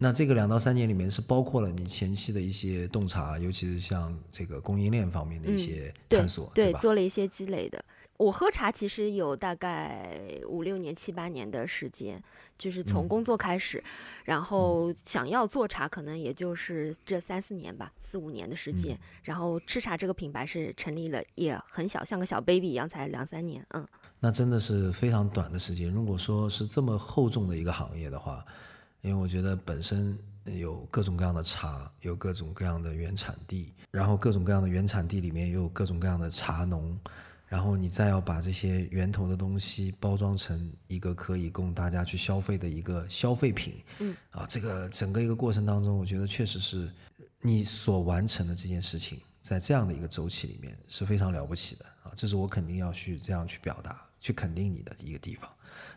[0.01, 6.79] 那这个两到三年里面是包括了你前期的一些洞察，尤其是像这个供应链方面的一些探索，对吧？
[6.79, 7.83] 做了一些积累的。
[8.15, 12.21] 我喝茶其实有大概五六年、七八年的时间，
[12.57, 13.83] 就是从工作开始，
[14.23, 18.97] 然后想要做茶，可能也就是这三四年吧，四五年的时间。
[19.23, 23.65] 然后吃茶这个品牌是成立了，也很小，像个小 baby 一样，才两三年。
[23.71, 23.85] 嗯，
[24.21, 25.89] 那真的是非常短的时间。
[25.91, 28.45] 如果说是这么厚重的一个行业的话，
[29.01, 36.99] 因为我觉得本身有各种各样的茶，有各种各样的原产地，然后各种各样的原产地里面又有各种各样的茶农。
[37.47, 46.88] 然后你再要把这些源头的东西包装成一个可以供大家去消费的一个消费品，嗯，啊，这个整个一个过程当中，我觉得确实是
[47.41, 55.49] 你所完成的这件事情，在这样的一个周期里面是非常了不起的啊，这是我肯定要去这样去表达、去肯定你的一个地方。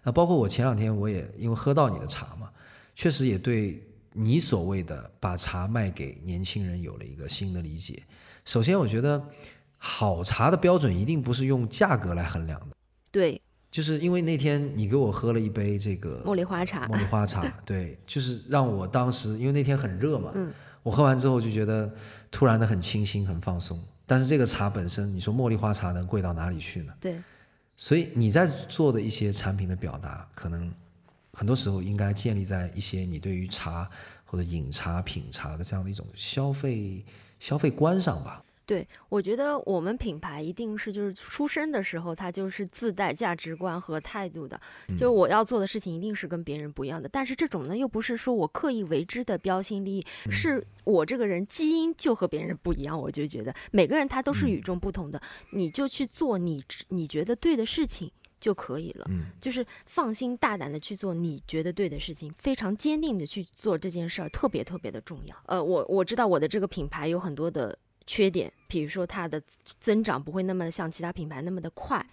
[0.03, 2.51] 那包括我前两天我也因为喝到你的茶嘛，
[2.95, 8.03] 确实也对你所谓的把茶卖给年轻人有了一个新的理解。
[8.45, 9.23] 首先，我觉得。
[9.85, 12.77] 好茶的标准一定不是用价格来衡量的，
[13.11, 20.53] 对，就是因为那天你给我喝了一杯这个茉莉花茶，茉莉花茶，对， 就是让我当时因为那天很热嘛，嗯，
[20.85, 21.93] 我喝完之后就觉得
[22.31, 23.77] 突然的很清新、很放松。
[24.07, 26.93] 但是这个茶本身，你说茉莉花茶能贵到哪里去呢？
[27.01, 27.21] 对，
[27.77, 30.73] 所以你在做的一些产品的表达，可能
[31.33, 33.89] 很多时候应该建立在一些你对于茶
[34.25, 37.05] 或者饮茶、品茶的这样的一种消费
[37.39, 38.45] 消费观上吧。
[38.65, 44.59] 对，我觉得我们品牌一定是就是出生的时候，它就是自带价值观和态度的。
[44.91, 47.09] 就是我要做的事情一定是跟别人不一样的。
[47.09, 52.99] 但是这种呢，又不是说我刻意为之的标新立异，是我这个人基因就和别人不一样。
[52.99, 58.11] 我就觉得每个人他都是与众不同的，你就去做你你觉得对的事情
[58.43, 59.07] 就可以了。
[59.09, 65.37] 嗯，就是放心大胆的去做你觉得对的事情，非常坚定的去做这件事儿，特别特别的重要。
[65.47, 69.41] 呃，我我知道我的这个品牌有很多的缺点，比如说它的
[69.79, 72.05] 增长不会那么像其他品牌那么的快。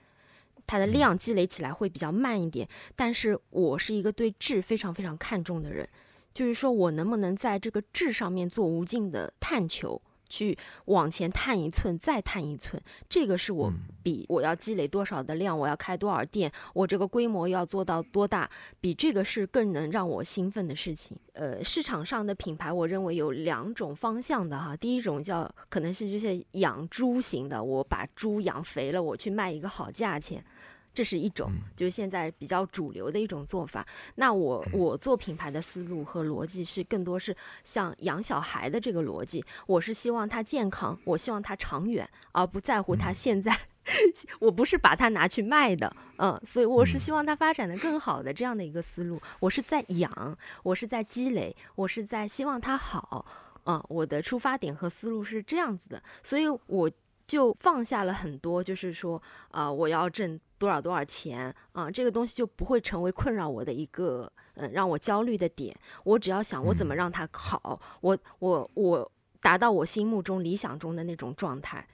[0.67, 5.89] 它的量积累起来会比较慢一点，但是我是一个对质非常非常看重的人，
[6.31, 9.99] 就是说我能不能在这个质上面做无尽的探求。
[10.29, 21.17] 去往前探一寸，再探一寸，这个是我比我要积累多少的量，我要开多少店，我这个规模要做到多大，比这个是更能让我兴奋的事情。
[21.33, 30.43] 呃，市场上的品牌，我认为有两种方向的哈，第一种叫可能是就是养猪型的，我把猪养肥了，我去卖一个好价钱。
[30.93, 33.85] 这是一种，就是现在比较主流的一种做法。
[34.15, 39.43] 那我我做品牌的思路和逻辑是更多是像养小孩的这个逻辑。
[39.67, 43.57] 我是希望他健康，我希望他长远，而不在乎他现在。
[44.39, 49.19] 我不是把它拿去卖的，嗯，所以我是希望它发展的更好的这样的一个思路。
[49.39, 53.25] 我是在养，我是在积累，我是在希望它好，
[53.65, 56.91] 嗯，我的出发点和思路是这样子的，所以我
[57.25, 60.39] 就放下了很多，就是说，啊，我要挣。
[60.59, 61.89] 多少多少钱啊？
[61.89, 65.75] 这个东西就不会成为困扰我的一个嗯让我焦虑的点。
[66.03, 71.87] 我只要想我怎么让它好，我我我达到我心目中理想中的那种状态，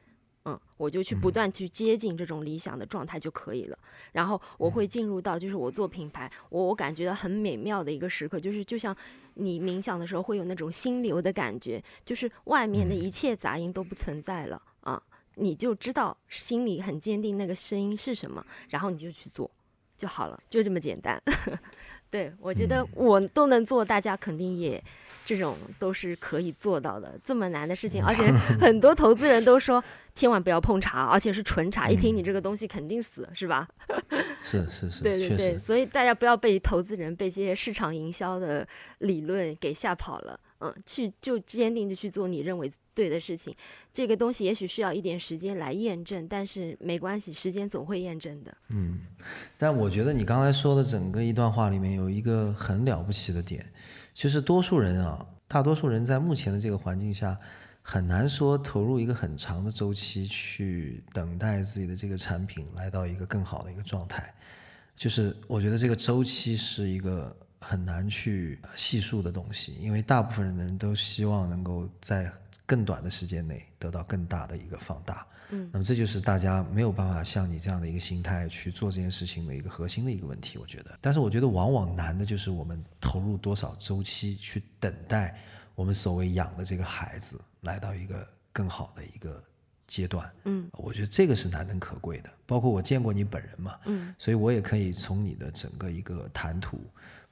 [0.45, 3.77] 嗯，我就去不断去接近这种理想的状态就可以了。
[4.11, 8.95] 然后我会进入到就是我做品牌，我我感觉到很美妙的一个时刻，就是就像
[9.35, 14.74] 你冥想的时候会有那种心流的感觉，就是外面的一切杂音都不存在了啊。
[15.35, 19.49] 你就知道心里很坚定那个声音是什么，然后你就去做
[19.95, 21.21] 就好了，就这么简单。
[22.09, 24.81] 对我觉得我都能做，大家肯定也
[25.25, 27.19] 这种都是可以做到的。
[27.21, 33.67] 这么难的事情，而且很多投资人都说千万不要碰茶，而且是纯茶，一听你这个东西肯定死，是吧？
[34.41, 38.65] 是是是，对对对，所以大家不要被投资人被这些市场营销的
[38.99, 40.39] 理论给吓跑了。
[40.59, 43.53] 嗯，去就坚定的去做你认为对的事情，
[43.91, 48.57] 这个东西也许需要一点时间来验证，但是没关系，时间总会验证的。
[48.69, 49.01] 嗯，
[49.57, 53.69] 但我觉得你刚才说的整个一段话里面有一个很了不起的点，
[54.13, 57.37] 就是多数人啊，大多数人在目前的这个环境下，
[57.81, 64.33] 很难说投入一个很长的周期去等待自己的这个产品来到一个更好的一个状态，
[64.95, 67.35] 就是我觉得这个周期是一个。
[67.67, 72.31] 很难去细数的东西，因为大部分人的人都希望能够在
[72.63, 75.25] 更短的时间内得到更大的一个放大。
[75.49, 80.95] 嗯，那么这就是大家没有办法像你这样的一个心态去做这件事情的一个核心的一个问题，我觉得。
[81.01, 85.35] 但是我觉得往往难的就是我们投入多少周期去等待
[85.73, 89.43] 我们所谓养的这个孩子来到一个更好的一个
[89.87, 90.31] 阶段。
[90.43, 92.29] 嗯，我觉得这个是难能可贵的。
[92.45, 96.79] 包括我见过你本人嘛，嗯，所以我也可以从你的整个一个谈吐。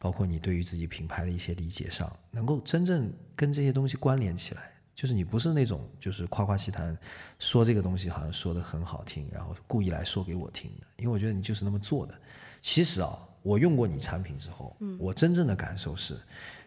[0.03, 6.97] 包括你对于自己品牌的一些理解上，能够真正跟这些东西关联起来，就是你不是那种就是夸夸其谈，
[7.39, 10.85] 说这个东西好像说的很好听，然后故意来说给我听的。
[10.97, 12.13] 因为我觉得你就是那么做的。
[12.61, 16.19] 其实啊，我用过你产品之后，我真正的感受是，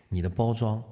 [0.09, 0.83] 你的包装，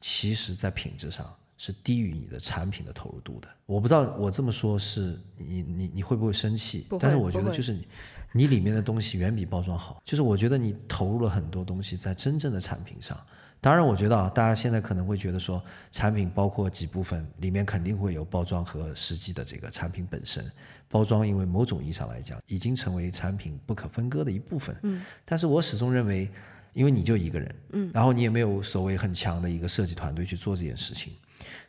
[0.00, 1.30] 其实在品质上
[1.62, 3.48] 是低于你的产品的投入度的。
[3.66, 6.88] 我不知道我这么说是你你你会不会生气？
[6.98, 7.86] 但是我觉得就是你。
[8.34, 13.14] 你里面的东西远比包装好，就是我觉得你投入了很多东西在真正的产品上。
[13.60, 20.50] 当然，我觉得啊，大家现在可能会觉得说，产品包括几部分，里面肯定会有包装和实际的这个产品本身。
[20.88, 24.74] 包装因为某种意义上来讲，已经成为产品不可分割的一部分。
[24.82, 25.02] 嗯。
[25.26, 26.26] 但是我始终认为，
[26.72, 31.12] 因为你就一个人，嗯，然后你也没有所谓很强的一个设计团队去做这件事情，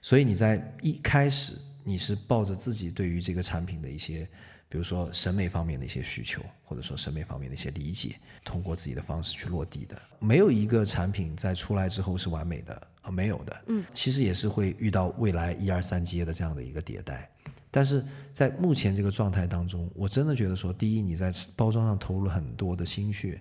[0.02, 4.28] 所以你在一开始你是抱着自己对于这个产品的一些。
[4.70, 9.96] 比如说审美方面的一些需求，或者说审美方面的一些理解，通过自己的方式去落地的。
[10.18, 13.62] 没有一个产品在出来之后是完美的啊，没有的。
[13.68, 17.30] 嗯，其实也是会遇到未来一二三阶的这样的一个迭代。
[17.70, 23.40] 但是在目前这个状态当中，我真的觉得说，第一，你在包装上投入了很多的心血，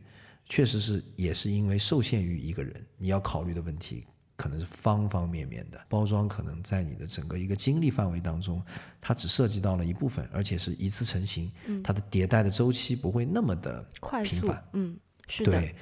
[0.50, 4.04] 确实是也是因为受限于一个人，你要考虑的问题。
[4.34, 8.60] 可能是方方面面的包装，可能在你的整个一个精力范围当中，
[9.00, 11.52] 它只涉及到了一部分，而且是一次成型，
[11.84, 13.86] 它的迭代的周期不会那么的
[14.24, 14.96] 频繁，嗯，
[15.28, 15.52] 是的。
[15.52, 15.76] 对，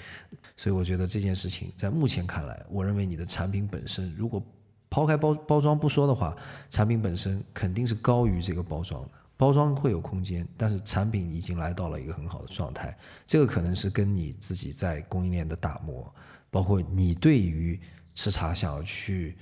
[0.56, 4.44] 所以我觉得这件事情在目前看来，我认为你的产品本身，如果
[4.90, 6.36] 抛开包包装不说的话，
[6.68, 9.10] 产品本身肯定是高于这个包装的。
[9.38, 12.94] 包装会有空间，但是产品已经来到了一个很好的状态。
[13.24, 16.12] 这个可能是跟你自己在供应链的打磨，
[16.50, 17.80] 包括你对于。
[18.14, 19.36] 吃茶想要去，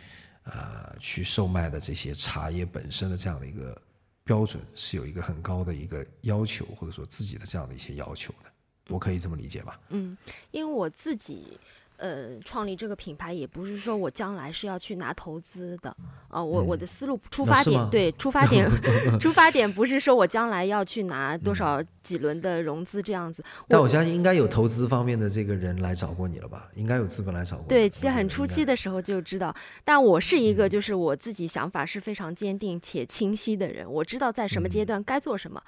[0.44, 3.80] 呃，去售卖的这些茶叶本身的这样的一个
[4.24, 8.50] 标准，是有一个很高的一个要求，或者说自己的这样的一些要求的。
[8.88, 9.80] 我可以这么理解吧？
[9.90, 10.16] 嗯，
[10.50, 11.58] 因为我自己。
[11.98, 15.94] 呃，创立这个品牌也不是说我将来是要去拿投资的，
[16.28, 18.70] 呃，我我的思路出发点对出发点
[19.18, 23.42] 出发点不是说我将来要去拿多少几轮的融资这样子。
[23.66, 26.68] 但我相信应该有投资方面的这个人来找过你了吧？
[26.74, 27.66] 应该有资本来找过。
[27.68, 35.60] 对，其实很初期的时候就知道，但我是一个就是我自己想法是非常坚定且清晰的人，我知道在什么阶段该做什么。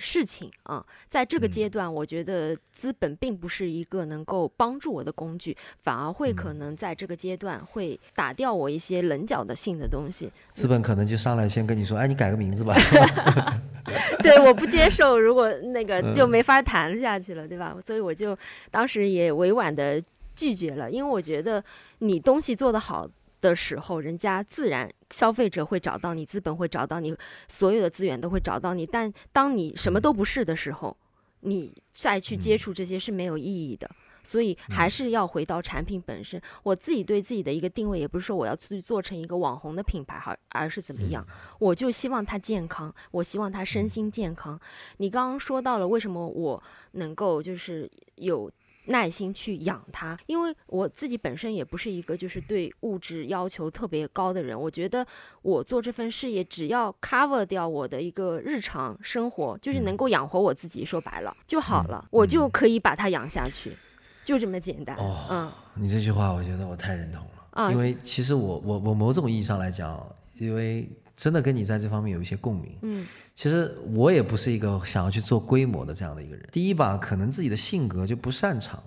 [0.00, 10.32] 事情啊，在这个阶段，我觉得资本并不是一个能够帮助我的工具，反而会可能在这个阶段会打掉我一些棱角的性的东西。
[10.54, 12.74] 资本可能就上来先跟你说：“哎，你改个名字吧。
[14.22, 17.76] ”对，我不接受，如果那个就没法谈下去了，对吧？
[17.86, 18.36] 所以我就
[18.70, 20.02] 当时也委婉的
[20.34, 21.62] 拒绝了，因为我觉得
[21.98, 23.06] 你东西做得好。
[23.40, 27.16] 的时候，人家自然消费者会找到你，资本会找到你，
[27.48, 28.84] 所有的资源都会找到你。
[28.86, 30.96] 但当你什么都不是的时候，
[31.40, 33.90] 你再去接触这些是没有意义的。
[34.22, 36.38] 所以还是要回到产品本身。
[36.62, 41.26] 我自己对自己的一个定位，也不是说我要去做成一个网红的品牌，而而是怎么样？
[41.58, 44.60] 我就希望他健康，我希望他身心健康。
[44.98, 46.62] 你刚刚说到了为什么我
[46.92, 48.52] 能够就是有。
[48.86, 54.58] 耐心去养它，因为我自己本身也不是一个就是对物质要求特别高的人。
[54.58, 55.06] 我觉得
[55.42, 63.76] 我做这份事业，只要 cover 掉我的一个日常生活，就是能够养活我自己，说白了就好了，我就可以把它养下去，
[64.24, 64.96] 就这么简单。
[64.96, 70.04] 哦，嗯，你这句话我觉得我太认同了啊，因为其实我我我某种意义上来讲，
[70.38, 72.76] 因为真的跟你在这方面有一些共鸣。
[72.82, 73.06] 嗯。
[73.40, 76.46] 其实我也不是一个想要去做规模的这样的一个人。
[76.52, 78.82] 第一吧，可能自己的性格就不擅长，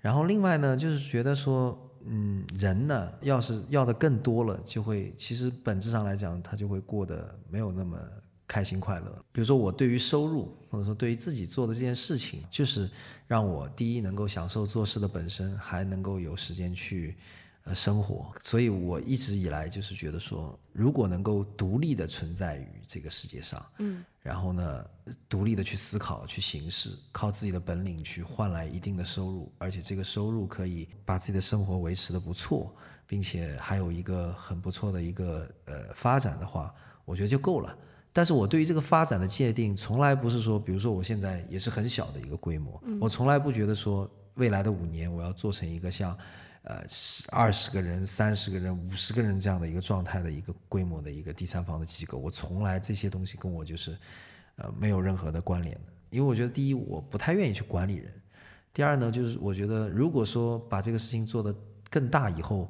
[0.00, 1.74] 然后另外呢，就是觉得说，
[2.04, 7.98] 嗯，人呢，要是要的更多了，就会其实本质上来讲，他就会过得没有那么
[8.46, 9.10] 开心快乐。
[9.32, 12.90] 比如说我对于收入，或者说对于自己做的这件事情，就是
[13.26, 17.16] 让我第一能够享受做事的本身，还能够有时间去。
[17.66, 24.88] 呃，生活，所以我一直以来就是觉得说，如果能够独立的存在于这个世界上，嗯，然后呢，
[25.28, 32.72] 独立的去思考、去行事，靠自己的本领去换来一定的收入，而且这个收入可以把自己的生活维持的不错，
[33.04, 36.72] 并且还有一个很不错的一个呃发展的话，
[37.04, 37.76] 我觉得就够了。
[38.12, 46.16] 但是我对于这个发展的界定，从来不是说，比如说我现在也是很小的一个规模，我从来不觉得说未来的五年我要做成一个像。
[46.66, 46.84] 呃，
[47.30, 53.96] 二十个人、三十个人、五十个人这样的一个状态的一个规模的一个第三方的机构，我从来这些东西跟我就是，
[54.56, 55.92] 呃，没有任何的关联的。
[56.10, 58.10] 因为我觉得，第一，我不太愿意去管理人；
[58.74, 61.54] 第二呢，就是我觉得，如果说把这个事情做得
[61.88, 62.68] 更大以后，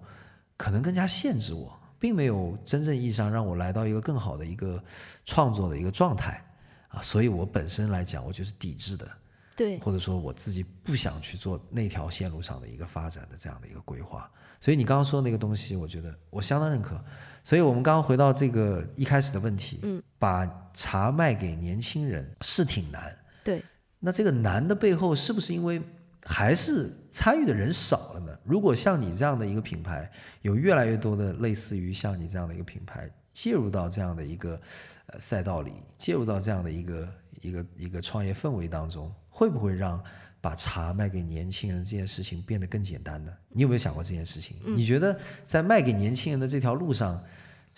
[0.58, 4.82] 可能更加限制我，并没有真正意义上让我来到一个更好的一个
[5.24, 6.44] 创作的一个状态
[6.88, 7.00] 啊。
[7.00, 9.10] 所以我本身来讲，我就是抵制的。
[9.56, 14.30] 对，或者说我自己不想去做那条线路上的一个发展的这样的一个规划，
[14.60, 17.02] 所以你刚刚说的那个东西，我觉得我相当认可。
[17.42, 20.44] 所以我们刚刚回到这个一开始的问题，嗯，把
[20.74, 23.62] 茶卖给年轻人是挺难，对。
[23.98, 25.80] 那这个难的背后是不是因为
[26.22, 28.38] 还是参与的人少了呢？
[28.44, 30.10] 如果像你这样的一个品牌，
[30.42, 34.60] 有越来越多的类似于像你这样的一个品牌介入到这样的一个
[35.06, 37.08] 呃赛道里，介入到这样的一个
[37.40, 39.10] 一个一个创业氛围当中。
[39.36, 40.02] 会不会让
[40.40, 43.30] 把茶卖给年轻人这件事情变得更简单呢？
[43.50, 44.56] 你有没有想过这件事情？
[44.64, 45.14] 你觉得
[45.44, 47.22] 在卖给年轻人的这条路上？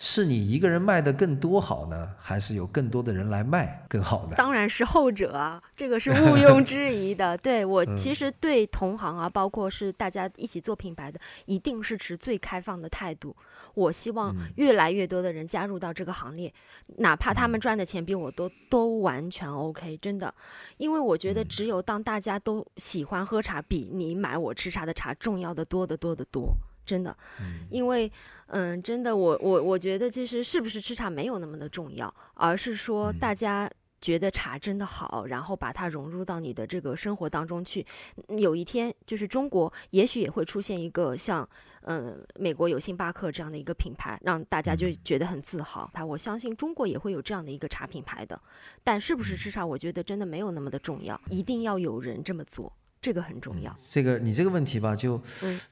[0.01, 4.35] 是你一个人卖的更多好呢，还是有更多的人来卖更好呢？
[4.39, 7.37] 当然是后者啊，这个是毋庸置疑的。
[7.43, 13.35] 对我其实对同行啊，包括是大家一起做品牌的，一定是持最开放的态度。
[13.73, 16.53] 我希望越来越多的人加入到这个行列，
[16.99, 20.33] 哪怕他们赚的钱比我多，都完全 OK，真的。
[20.77, 26.55] 因为我觉得只有当大家都喜欢喝茶，比你买我吃茶的茶重要的多得多得多。
[26.89, 27.15] 真的，
[27.69, 28.11] 因为，
[28.47, 33.69] 嗯，真的，我我我觉得其实是不是吃茶没有那么的重要，而是说大家
[34.01, 37.85] 觉得茶真的好，然后把它融入到你的这个生活当中去。
[38.29, 41.47] 有一天，就是中国也许也会出现一个像，
[41.81, 45.87] 嗯，美国有星巴克这样的一个品牌，让大家就觉得很自豪。
[46.07, 48.41] 我相信中国也会有这样的一个茶品牌的，
[48.83, 52.73] 但是不是吃茶，我觉得真的没有那么的重要，一定要有人这么做。
[53.01, 53.73] 这个很重要。
[53.89, 55.21] 这个你这个问题吧，就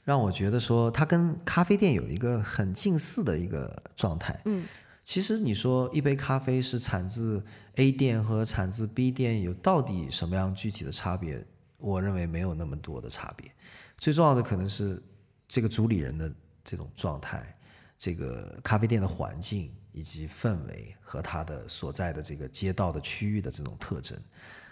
[0.03, 4.39] 让我觉得说，它跟咖啡店有一个很近似的一个状态。
[4.45, 4.65] 嗯，
[5.03, 7.43] 其实你说一杯咖啡是产自
[7.75, 11.45] A 店和产自 B 店有到底什么样具体的差别？
[11.77, 13.51] 我认为没有那么多的差别。
[13.97, 15.01] 最重要的可能是
[15.47, 16.31] 这个主理人的
[16.63, 17.55] 这种状态，
[17.97, 24.17] 这个咖啡店的环境以及氛围和它的所在的这个街道的区域的这种特征。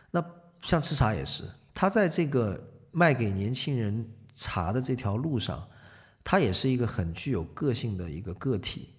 [0.10, 0.24] 那
[0.62, 1.44] 像吃茶也是。
[1.76, 2.60] 他在这个
[2.92, 5.68] 卖给年轻人茶的这条路上，
[6.24, 8.90] 他也是一个很具有个性的一个个体。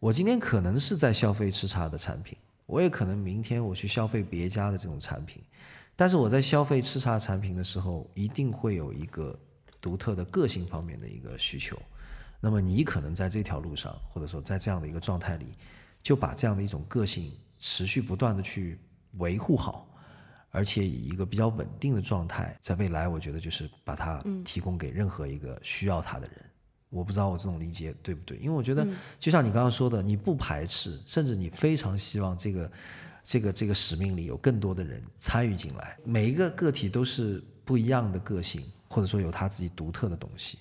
[0.00, 5.42] 我今天可能是在消费吃茶的产品，我也可能明天我去消费别家的这种产品，
[5.96, 9.38] 但是我在消费吃茶产品的时候，一定会有一个
[9.80, 11.80] 独特的个性方面的一个需求。
[12.40, 15.46] 那么你可能在这条路上，或者说在这样的一个状态里，
[16.02, 18.78] 就把这样的一种个性持续不断的去
[19.18, 19.87] 维护好，
[20.50, 26.36] 而且以一个比较稳定的状态，在未来，我觉得就是把它提供给任何一个需要它的人。
[26.90, 28.86] 我不知道我这种理解对不对，因为我觉得
[29.18, 32.72] 就像你刚刚说的，你不排斥，甚至你非常希望这个
[33.22, 40.58] 这个这个使命里有更多的人参与进来，每一个个体都是不一样的个性，或者说有他自己独特的东西。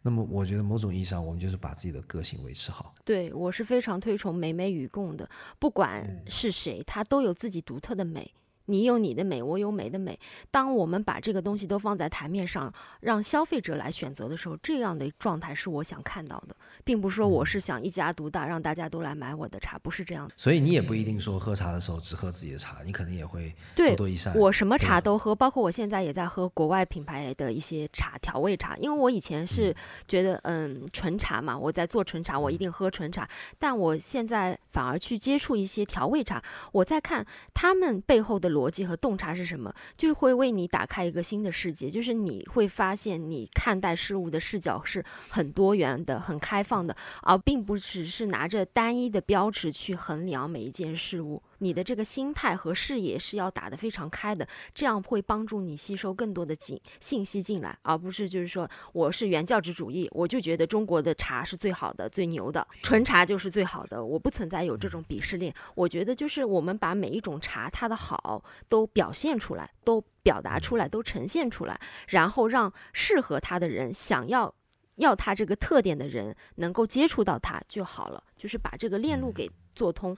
[0.00, 2.94] 那么，我觉得某种意义上，我们就是把自己的个性维持好。
[3.04, 5.28] 对我是非常推崇美美与共的，
[5.58, 8.30] 不管是谁，他都有自己独特的美。
[8.66, 10.18] 你有你的美，我有美的美。
[10.50, 20.34] 当我们把这个东西都放在台面上，让消费者来选择的时候，这样的状态是我想看到的，并不是说我是想一家独大，让大家都来买我的茶，不是这样的。
[20.38, 24.34] 所以你也不一定说喝茶的时候只喝自己的茶，你可能也会多多益善。
[24.34, 28.74] 我什么茶都喝，包括我现在也在喝国外品牌的一些茶，调味茶。
[28.76, 29.74] 因为我以前是
[30.08, 33.28] 觉得，嗯，纯茶嘛，我在做纯茶，我一定喝纯茶。
[33.58, 36.42] 但我现在反而去接触一些调味茶，
[36.72, 38.53] 我在看他们背后的。
[38.54, 39.74] 逻辑和洞察是什么？
[39.96, 51.42] 就会为你打开一个新的世界，就是你会发现你看待事物的视角是很多元的、很开放的，而并不只是拿着单一的标尺去衡量每一件事物。
[51.64, 64.04] 你的这个心态和视野是要打得非常开的，这样会帮助你吸收更多的信信息进来，而不是就是说我是原教旨主义，我就觉得中国的茶是最好的、最牛的，纯茶就是最好的。
[64.04, 74.54] 我不存在有这种鄙视链，我觉得就是我们把每一种茶它的好都表现出来，都表达出来，都呈现出来，然后让适合它的人、想要
[74.96, 80.14] 要它这个特点的人能够接触到它就好了，就是把这个链路给做通。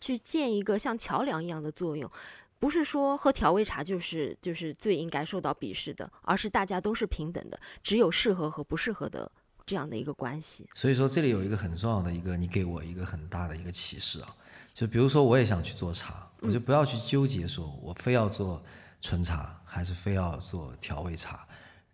[0.00, 2.10] 去建一个像桥梁一样的作用，
[2.58, 9.30] 不是说喝调味茶就是就是最应该受到鄙视的，而是大家都是平等的，只有适合和不适合的
[9.64, 10.68] 这样的一个关系。
[10.74, 14.34] 所以说这里有一个很重要的一个，你给我一个很大的一个启示啊，
[14.72, 18.62] 就比如说我也想去做茶，我就不要去纠结说我非要做
[19.00, 21.46] 纯茶还是非要做调味茶，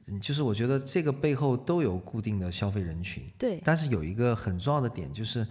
[0.06, 5.46] 嗯，就是我觉得这个背后都有固定的消费人群，对，但是有一个很重要的点就是。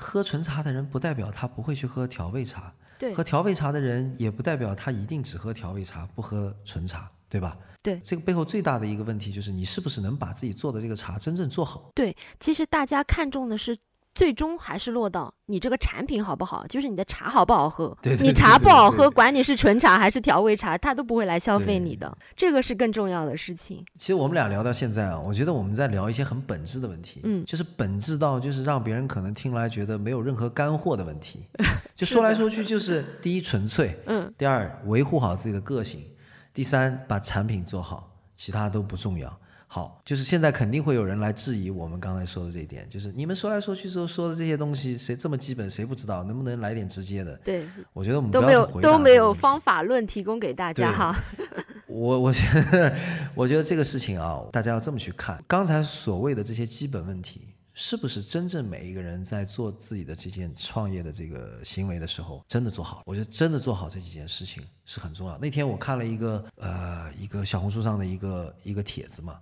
[0.00, 7.56] 喝纯茶的人不代表他不会去喝调味茶，对，喝调味茶的人也不代表他一定只喝调味茶不喝纯茶，对吧？
[7.82, 11.90] 对，这个背后最大的一个问题就是你是不是能把自己做的这个茶真正做好？
[11.94, 13.76] 对，其实大家看重的是。
[14.14, 17.96] 最终还是落到你这个产品好不好，就是你的茶好不好喝。
[18.20, 22.16] 你茶不好喝，管你是纯茶还是调味茶，他都不会来消费你的。
[22.34, 23.84] 这个是更重要的事情。
[23.96, 31.46] 其实我们俩聊到现在啊，我觉得我们在聊一些很本质的问题，嗯，就是本质到就是让别人可能听来觉得没有任何干货的问题。
[31.94, 36.02] 就说来说去就是 第一纯粹，嗯，第二维护好自己的个性，
[36.52, 39.38] 第三把产品做好，其他都不重要。
[39.72, 46.24] 好，就是现在肯定会有人来质疑我们刚才说的这一点，就是你们说来说去说说的这些东西，谁这么基本，谁不知道？
[46.24, 47.36] 能不能来点直接的？
[47.44, 51.14] 对，我觉得我们都没有都没有方法论提供给大家哈。
[51.86, 52.40] 我我觉
[52.72, 52.92] 得，
[53.32, 57.42] 我觉得这个事情啊，大家要这么去看，刚才所谓的这些基本问题，
[57.72, 63.02] 是不是真正每一个人在做自己的这件创业的这个行为的时候，真的做好？
[63.06, 65.38] 我觉得真的做好这几件事情是很重要。
[65.38, 69.38] 那天我看了一个呃一个小红书上的一个一个帖子嘛。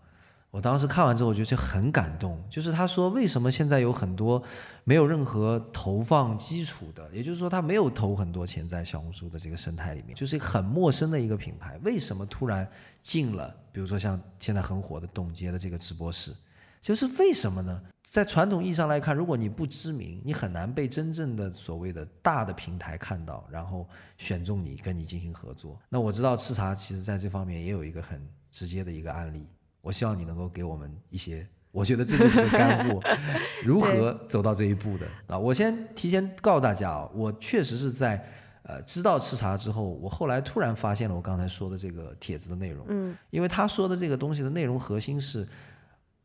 [0.50, 2.42] 我当时看完之后，我觉得很感动。
[2.48, 4.42] 就是他说，为什么现在有很多
[4.82, 12.66] 没有任何投放基础的，也就是说，他没有投很多钱在小红书的这个生态里面，就是很陌生的一个品牌，为什么突然
[13.02, 13.54] 进了？
[13.70, 16.34] 比如说像现在很火的董洁的这个直播室，
[16.80, 17.82] 就是为什么呢？
[18.10, 23.86] 在传统意义上来看，如果你不知名，你很难被真正的所谓的大的平台看到，然后
[24.16, 25.78] 选中你跟你进行合作。
[25.90, 29.46] 那我知道赤茶其实在这方面也有一个很直接的一个案例。
[29.80, 33.00] 我希望你能够给我们一些，我觉得这就是个干货，
[33.64, 35.38] 如何走到这一步的啊？
[35.38, 38.22] 我先提前告诉大家啊，我确实是在
[38.64, 45.48] 呃知道吃茶之后，我后来突然发现了我刚才说的这个帖子的内容，嗯，因为他说的这个东西的内容核心是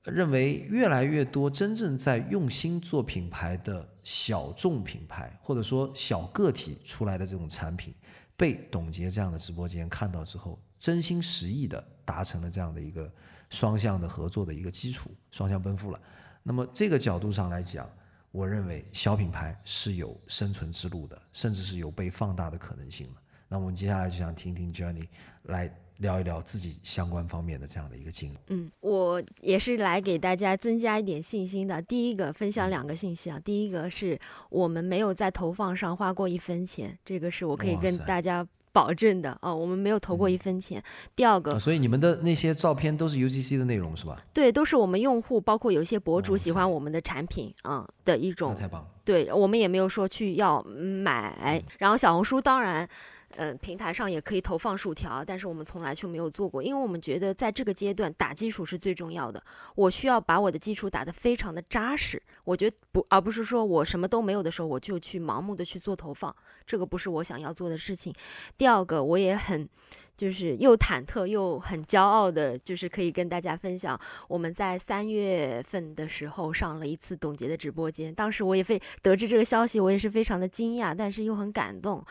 [0.03, 7.93] 认为越来越多真正在用心做品牌的小众品牌或者说小个体出来的这种产品，
[8.35, 13.09] 被董洁这样的直播间看到之后，真心实意的达成了这样的一个。
[13.53, 16.01] 双向的合作的一个基础，双向奔赴了。
[16.41, 17.87] 那么这个角度上来讲，
[18.31, 23.13] 我认为小品牌是有生存之路的，甚至是有被放大的可能性了。
[23.47, 25.07] 那我们接下来就想听听 Jenny
[25.43, 28.37] 来聊一聊自己相关方面的这样的一个经历。
[28.47, 31.79] 嗯，我也是来给大家增加一点信心的。
[31.83, 38.47] 第一个分享两个信息啊，第一个是我们没有在投放上花过一分钱，这个是我可以跟大家。
[38.73, 40.83] 保证的啊，我们没有投过一分钱。
[41.15, 44.21] 第二个，所以你们的那些照片都是 UGC 的内容是吧？
[44.33, 48.53] 对，都是我们用户，包括有一些博主喜欢我们的产品啊的一种。
[48.55, 48.87] 太棒了。
[49.05, 52.89] 对我们也没有说去要买，然后小红书当然。
[53.35, 59.43] 嗯，平台上也可以投放薯条，但是我们从来就没有做过，因为我们觉得在这个阶段打基础是最重要的。
[59.75, 68.13] 我需要把我的基础打得非常的扎实，我觉得不，而不是说我什么都没有的时候我就去盲目的去做投放，这个不是我想要做的事情。
[68.57, 69.67] 第二个，我也很
[70.15, 82.05] 就是又忐忑又很骄傲的，就是可以跟大家分享，我们在三月份的时候上了一次董洁的直播间，当时我也非得知这个消息，我也是非常的惊讶，但是又很感动。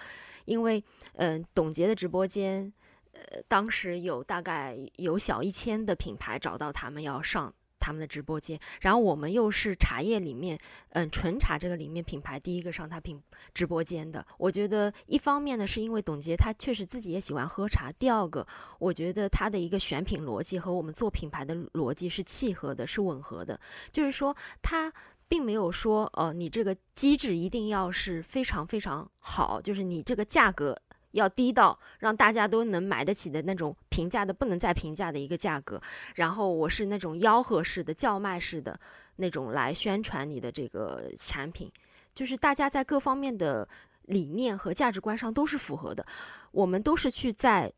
[0.45, 0.82] 因为，
[1.14, 2.72] 嗯，董洁的直播间，
[3.12, 10.57] 呃，当时有大概有小一千的品牌找到他们要上他们的直播间，然后我们又是茶叶里面，
[10.90, 13.20] 嗯，纯茶这个里面品牌第一个上他品
[13.53, 14.24] 直播间的。
[14.38, 18.47] 我觉得一方面呢，是因为董洁她确实自己也喜欢喝茶；第二个，
[18.78, 23.61] 我觉得她的一个选品逻辑和我们做品牌的逻辑是契合的，是吻合的，
[23.93, 24.93] 就是说她。
[25.33, 30.78] 并没有说，呃，你这个机制一定要是非常非常好，就是你这个价格
[31.12, 35.80] 要低到让大家都能买得起的那种平价的不能再平价的一个价格。
[36.16, 38.78] 然后我是那种吆喝式的、叫卖式的
[39.16, 41.72] 那种来宣传你的这个产品，
[42.14, 43.66] 就是大家在各方面的
[44.03, 46.05] 理念和价值观上都是符合的。
[46.51, 47.72] 我们都是去在。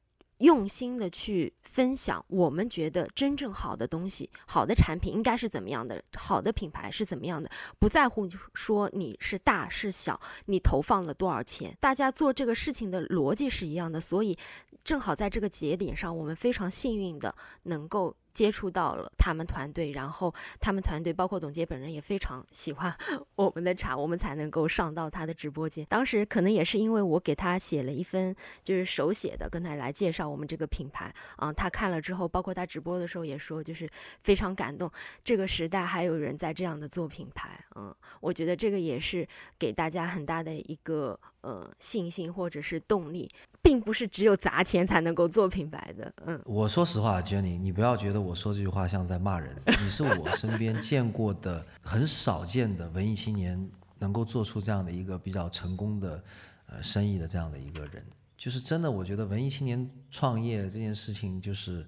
[0.45, 14.37] 用心的去分享，我们觉得真正好的东西、好的产品应该是怎么样的，好的品牌是怎么样的，不在乎说你是大是小，你投放了多少钱，大家做这个事情的逻辑是一样的，所以
[14.83, 17.35] 正好在这个节点上，我们非常幸运的
[17.65, 18.15] 能够。
[18.35, 22.95] 接触到了他们团队，然后他们团队包括董洁本人也非常喜欢
[23.37, 25.87] 我们的茶，我们才能够上到他的直播间。
[25.89, 33.89] 当时可能也是因为我给他写了一份就是手写的，跟他来介绍我们这个品牌啊，他看了之后，包括他直播的时候也说，就是
[34.21, 34.91] 非常感动。
[35.23, 39.27] 这个时代还有人在这样的做品牌，嗯，我觉得这个也是
[39.59, 43.31] 给大家很大的一个呃信心或者是动力。
[43.65, 46.13] 并不是只有砸钱才能够做品牌的。
[46.27, 49.57] 嗯，我说实话，Jenny，你不要觉得我说这句话像在骂人。
[49.65, 53.67] 你是我身边见过的很少见的文艺青年，
[53.99, 56.23] 能够做出这样的一个比较成功的
[56.67, 58.05] 呃生意的这样的一个人。
[58.37, 61.87] 就是真的，我觉得文艺青年创业这件事情就是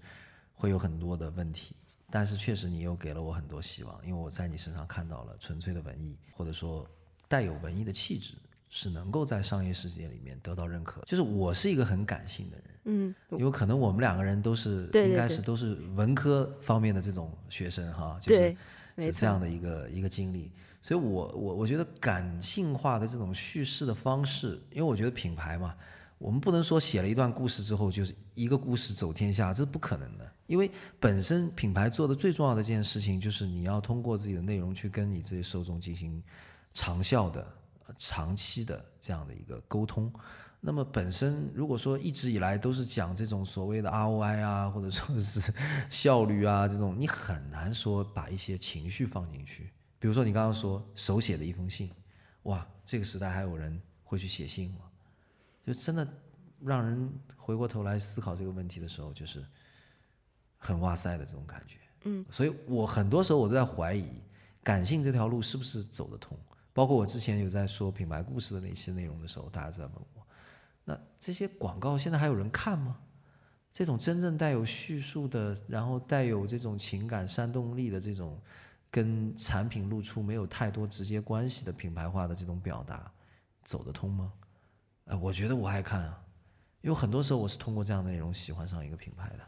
[0.54, 1.76] 会有很多的问题，
[2.08, 6.88] 但是确实你又给了我很多希望，因为我在你身上看到了纯粹的文艺，或者说
[7.28, 8.32] 带有文艺的气质。
[8.68, 11.02] 是能够在商业世界里面得到认可。
[11.06, 18.56] 就是我是一个很感性的人，嗯，因为可能我们两个人都是应该是都是文科方面的这种学生哈，就是
[18.98, 20.50] 是这样的一个一个经历。
[20.80, 25.74] 所以我我我觉得感性化的这种叙事的方式，因为我觉得品牌嘛，
[26.18, 30.32] 我们不能说写了一段故事之后就是一个故事走天下，这是不可能的。
[30.46, 36.22] 因为本身品牌做的最重要的一件事情，就是你要通过自己的内容去跟你自己受众进行
[36.72, 37.44] 长效的。
[37.96, 40.12] 长期的这样的一个沟通，
[40.60, 45.52] 那么本身如果说一直以来都是讲这种所谓的 ROI 啊，或者说是
[45.88, 49.70] 效率啊这种，你很难说把一些情绪放进去。
[49.98, 51.90] 比如说你刚刚说手写的一封信，
[52.42, 54.80] 哇，这个时代还有人会去写信吗？
[55.64, 56.06] 就真的
[56.60, 59.44] 让人回过头来思考这个问题的时候，就是
[60.56, 61.78] 很哇塞的这种感觉。
[62.04, 64.22] 嗯，所以我很多时候我都在怀疑，
[64.62, 66.38] 感性这条路是不是走得通。
[66.76, 70.26] 包括我之前有在说品牌故事的那些内容的时候，大家在问我，
[70.84, 72.98] 那这些广告现在还有人看吗？
[73.72, 78.38] 这种真正带有叙述的，然后带有这种情感煽动力的这种，
[78.90, 83.10] 跟产品露出没有太多直接关系的品牌化的这种表达，
[83.64, 84.30] 走得通吗？
[85.06, 86.22] 哎，我觉得我爱看啊，
[86.82, 89.40] 因为很多时候我是通过这样的内容喜欢上一个品牌的，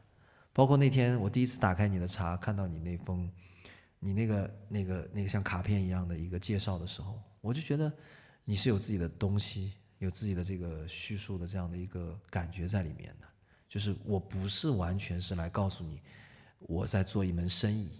[0.54, 3.30] 包括那天我第一次打开你的茶，看到你那封。
[4.00, 7.92] 你那个、那个、那个像卡片一样的一个介绍的时候，我就觉得
[8.44, 13.26] 你是有自己的东西，有自己的这个叙述的这样的一个感觉在里面的。
[13.68, 16.00] 就是我不是完全是来告诉你
[16.58, 17.90] 我在做一门生意，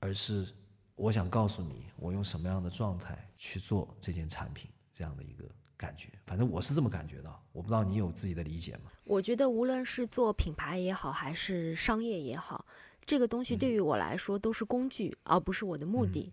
[0.00, 0.48] 而是
[0.96, 5.44] 我想告诉你我用什么样的状态去做这件产品这样的一个
[5.76, 6.08] 感觉。
[6.26, 8.90] 反正我是这么感觉到，我不知道你有自己的理解吗？
[9.04, 12.66] 我觉得无论是做品牌也好，还是商业也好。
[13.04, 16.32] 这个东西对于我来说都是工具，而不是我的目的。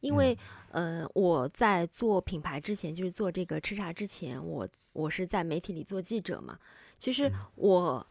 [0.00, 0.36] 因为，
[0.70, 6.58] 呃，我在做品牌之前，就是做这个吃茶之前，我我是在媒体里做记者嘛。
[6.98, 8.06] 其实我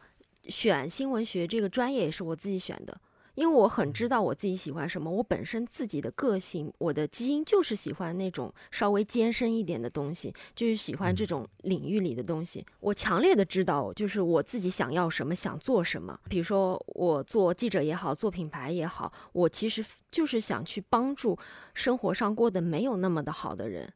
[0.48, 3.00] 选新闻学这个专业也是我自己选的。
[3.36, 12.64] 因为我很知道我自己喜欢什么，我本身自己的个性，我的基因就是喜欢那种稍微艰深一点的东西，就是喜欢这种领域里的东西。
[12.80, 16.18] 我强烈的知道，就是我自己想要什么，想做什么。
[16.30, 21.38] 比如说，我做记者也好，做品牌也好，我其实就是想去帮助
[21.74, 23.92] 生活上过得没有那么的好的人，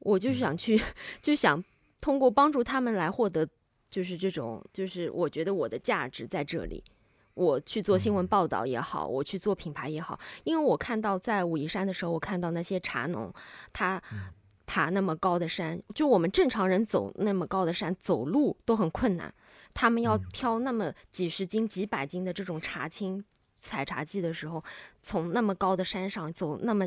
[0.00, 0.78] 我就是想去，
[1.22, 1.64] 就想
[1.98, 3.48] 通过帮助他们来获得，
[3.88, 6.84] 就是这种，就是我觉得我的价值在这里。
[7.34, 13.32] 我去做新闻报道也好，我去做品牌也好，因为我看到在武夷山的时候，我看到那些茶农，
[13.72, 14.02] 他
[14.66, 19.32] 爬那么高的山，就我们正常人走那么高的山，走路都很困难，
[19.72, 23.22] 他们要挑那么几十斤、几百斤的这种茶青
[23.58, 24.62] 采茶季的时候，
[25.02, 26.86] 从那么高的山上走那么。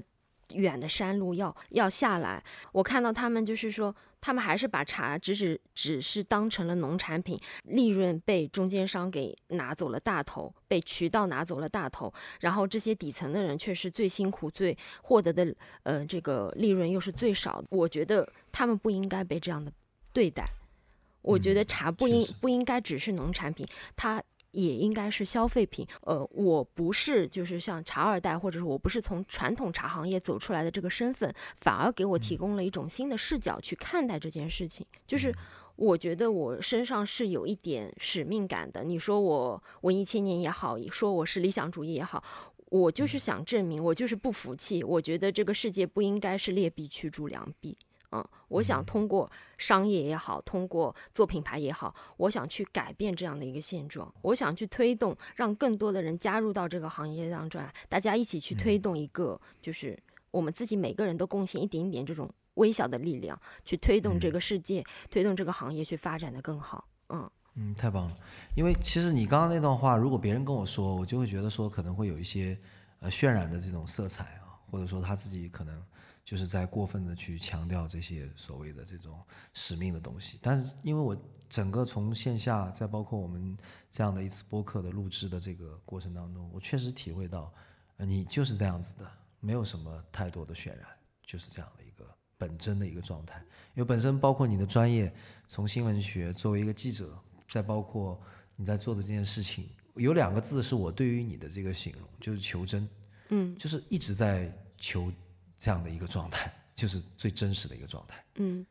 [0.53, 17.67] 远的山路要要下来，我看到他们就是说，他们还是把茶只只只是当成了农产品，利润被中间商给拿走了大头，被渠道拿走了大头，然后这些底层的人却是最辛苦、最获得的呃这个利润又是最少的。
[17.71, 19.71] 我觉得他们不应该被这样的
[20.13, 20.45] 对待，
[21.21, 23.65] 我觉得茶不应不应该只是农产品，
[23.95, 24.23] 它。
[24.55, 25.85] 也应该是消费品。
[26.01, 34.85] 呃，我不是就是像茶二代，或者是我不是从传统茶行业走出来的这个身份，反而给我提供了一种新的视角去看待这件事情。
[35.05, 35.33] 就是
[35.75, 38.83] 我觉得我身上是有一点使命感的。
[38.83, 42.23] 你说我文艺青年也好，说我是理想主义也好，
[42.69, 44.83] 我就是想证明，我就是不服气。
[44.83, 47.77] 我觉得这个世界不应该是劣币驱逐良币。
[48.11, 54.13] 嗯，我想通过商业也好，通过做品牌也好，我想去改变这样的一个现状。
[54.21, 59.97] 我想去推动，让更多的人加入到这个行业当中来，大家一起去推动一个，就是
[60.31, 66.87] 我们自己每个人都贡献一点点这种微小的力量，去推动这个世界，推动这个行业去发展的更好。
[67.09, 68.17] 嗯嗯，太棒了。
[68.55, 72.57] 因为其实你刚刚那段话，如果别人跟我说，我就会觉得说可能会有一些
[72.99, 75.83] 呃渲染的这种色彩啊，或者说他自己可能。
[76.25, 79.23] 就是在过分的去强调这些所谓的这种
[79.53, 81.15] 使命的东西，但是因为我
[81.47, 83.55] 整个从线下，再包括我们
[83.91, 87.53] 这样的一次播客的录制的这个过程当中，我确实体会到，
[87.97, 89.07] 你就是这样子的，
[89.39, 90.87] 没有什么太多的渲染，
[91.23, 92.03] 就是这样的一个
[92.39, 93.39] 本真的一个状态。
[93.75, 95.13] 因为本身包括你的专业，
[95.47, 97.15] 从新闻学作为一个记者，
[97.47, 98.19] 再包括
[98.55, 102.89] 你在做的这件事情，有两个字是我对于你的这个形容，就是求真，
[103.29, 105.13] 嗯，就是一直在求。
[105.65, 108.23] 这样的一个状态， 就是最真实的一个状态。
[108.35, 108.63] 嗯，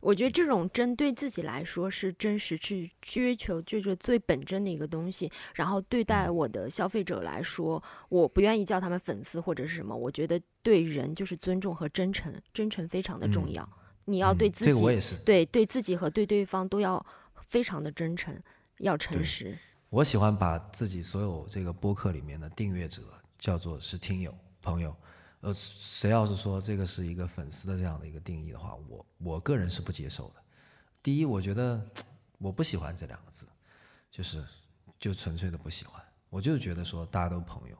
[0.00, 5.30] 我觉得这种真对自己来说是真实，去追求就是最本真的一个东西。
[5.54, 9.94] 然后对待我的消费者来说，我不愿意叫他们粉丝或者是什么。
[9.94, 13.68] 我觉得对人就是尊重和真诚，真诚非常的重要。
[14.06, 15.14] 你要对自己，这个我也是。
[15.16, 18.34] 对，对自己和对对方都要非常的真诚，
[18.78, 19.58] 要诚实。
[19.90, 23.02] 我喜欢把自己所有这个播客里面的订阅者
[23.38, 24.96] 叫做是听友朋友。
[25.40, 30.34] 呃，谁要是说这个是一个粉丝的这样的一个定义的话，我我个人是不接受的。
[31.02, 31.80] 第一，我觉得
[32.38, 33.46] 我不喜欢这两个字，
[34.10, 34.44] 就是
[34.98, 36.02] 就纯粹的不喜欢。
[36.28, 37.76] 我就觉得说大家都朋友，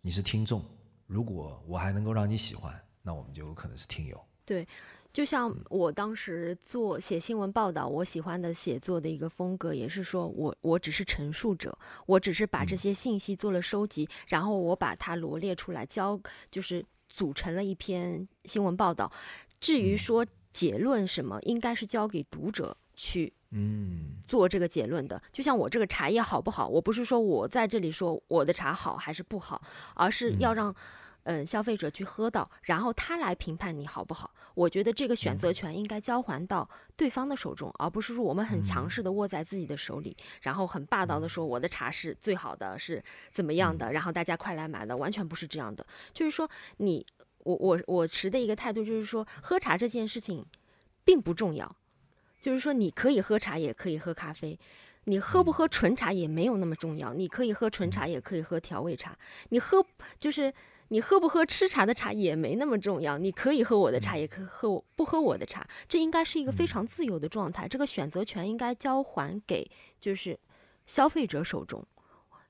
[0.00, 0.64] 你是听众，
[1.06, 4.24] 如果我还能够让你喜欢，那我们就有可能是听友。
[4.44, 4.66] 对。
[5.12, 16.18] 就像我当时做写新闻报道，我喜欢的写作的一个风格，也是说我我只是陈述者，我只是把这些信息做了收集，然后我把它罗列出来，交
[16.50, 19.12] 就是组成了一篇新闻报道。
[19.60, 25.22] 至于说结论什么，应该是交给读者去嗯做这个结论的。
[25.30, 29.60] 就像我这个茶叶好不好，我不是说我在这里说我的茶好还是不好，
[29.94, 30.70] 而是要让。
[30.70, 30.76] 嗯，
[31.46, 34.34] 消费者去喝到，然后他来评判你好不好？
[34.54, 45.86] 我觉得这个选择权应该交还到对方的手中，而不是说我们很强势的握在自己的手里，然后很霸道的说我的茶是最好的，是怎么样的，然后大家快来买的，完全不是这样的。
[46.12, 47.06] 就是说，你
[47.38, 50.44] 我我我持的一个态度就是说，喝茶这件事情
[51.04, 51.76] 并不重要，
[52.40, 54.58] 就是说你可以喝茶，也可以喝咖啡，
[55.04, 59.16] 你喝不喝纯茶也没有那么重要，你可以喝纯茶，也可以喝调味茶，
[59.48, 59.82] 你喝
[60.18, 60.52] 就是。
[60.92, 67.66] 你喝不喝吃茶的茶也没那么重要，你可以喝我的茶，也可以喝我不喝我的茶，这应该是一个非常自由的状态。
[67.66, 70.38] 这个选择权应该交还给就是
[70.84, 71.82] 消费者手中，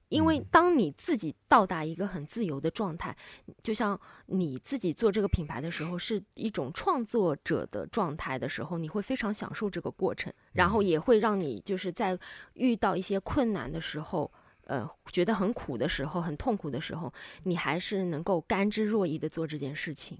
[0.08, 3.16] 因为当你自己到达一个很自由的状态，
[3.62, 12.18] 就像你自己做这个品牌的时候是一种创作者的状态的时候，你会非常享受这个过程，然后也会让你就是在
[12.54, 14.32] 遇到一些困难的时候。
[14.64, 17.12] 呃，觉得很苦的时候，很痛苦的时候，
[17.44, 20.18] 你还是能够甘之若饴的做这件事情。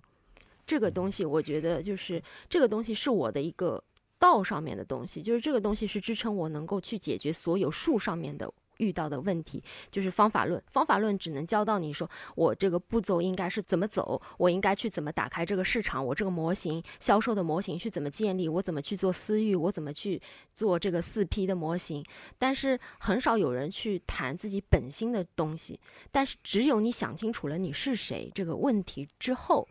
[0.65, 3.83] 这个东西，我觉得就是这个东西是我的一个
[4.19, 20.21] 道上面的东西，就是这个东西是支撑我能够去解决所有术上面的遇到的问题就是方法论，方法论只能教到你说我这个步骤应该是怎么走，我应该去怎么打开这个市场，我这个模型销售的模型去怎么建立，我怎么去做私域，我怎么去
[20.55, 22.05] 做这个四 P 的模型。
[22.39, 25.79] 但是很少有人去谈自己本心的东西。
[26.11, 29.69] 但是只有你想清楚了你是谁这个问题之后。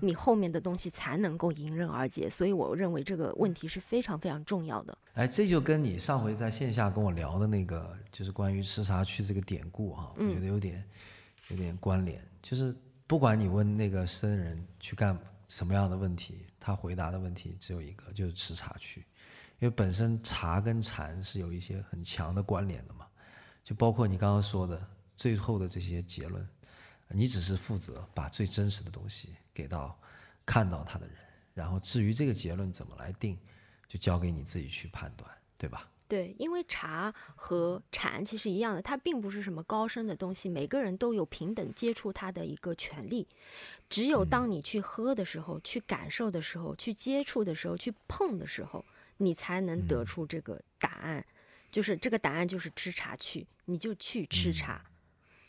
[0.00, 4.96] 你后面的东西才能够迎刃而解，所以我认为这个问题是非常非常重要的。
[5.14, 10.84] 哎，这就跟你上回在线下跟我聊的那个，就是关于吃茶去这个典故哈，我觉得有点
[11.50, 12.20] 有点关联。
[12.42, 12.76] 就是
[13.06, 15.18] 不管你问那个僧人去干
[15.48, 19.00] 什么样的问题，他回答的问题只有一个，就是吃茶去，
[19.60, 23.06] 因为本身茶跟禅是有一些很强的关联的嘛。
[23.62, 24.86] 就包括你刚刚说的
[25.16, 26.46] 最后的这些结论，
[27.08, 29.30] 你只是负责把最真实的东西。
[29.54, 29.98] 给到
[30.44, 31.16] 看到他的人，
[31.54, 33.38] 然后至于这个结论怎么来定，
[33.88, 35.88] 就交给你自己去判断，对吧？
[36.06, 43.26] 对，因为茶和禅其实一样的，它并不是什么高深的东西，每个人都有平等接触它的一个权利。
[43.88, 48.84] 只有当你去喝的时候，去感受的时候，去接触的时候，去碰的时候，
[49.16, 51.24] 你才能得出这个答案。
[51.72, 54.84] 就是这个答案就是吃茶去，你就去吃茶。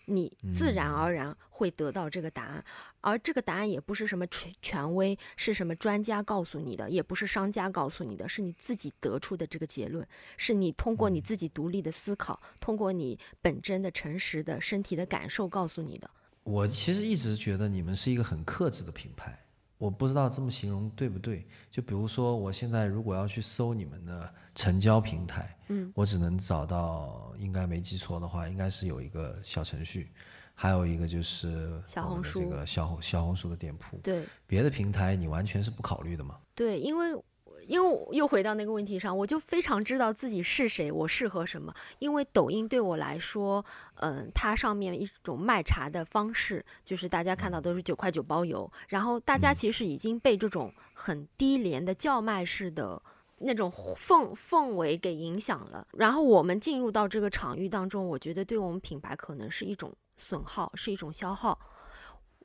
[0.05, 2.63] 你自然而然会得到这个答案，
[3.01, 16.09] 而这个答案也不是什么权权威，是什么专家告诉你的，也不是商家告诉你的，是你自己得出的这个结论，是你通过你自己独立的思考，通过你本真的、诚实的身体的感受告诉你的。
[16.43, 19.44] 我其实一直觉得你们是一个很克制的品牌。
[19.77, 21.45] 我不知道这么形容对不对？
[21.69, 30.11] 就比如说，我现在如果要去搜你们的成交平台，嗯，我只能找到，应该没记错的话，应该是有一个小程序，
[30.53, 33.97] 还有一个就是小红书这个小小红书的店铺。
[33.97, 36.39] 对，别的平台你完全是不考虑的吗？
[36.55, 37.21] 对，因为。
[37.67, 41.73] 因为又回到那个问题上，我就非常知道自己是谁，我适合什么。
[41.99, 43.63] 因为抖音对我来说，
[43.95, 53.01] 嗯，它上面一种卖茶的方式，就是大家看到都是九块九包邮，然后大家其实已经被这种很低廉的叫卖式的
[53.39, 55.87] 那种氛氛围给影响了。
[55.93, 61.59] 然后我们进入到这个场域当中，我觉得对我们品牌可能是一种损耗，是一种消耗。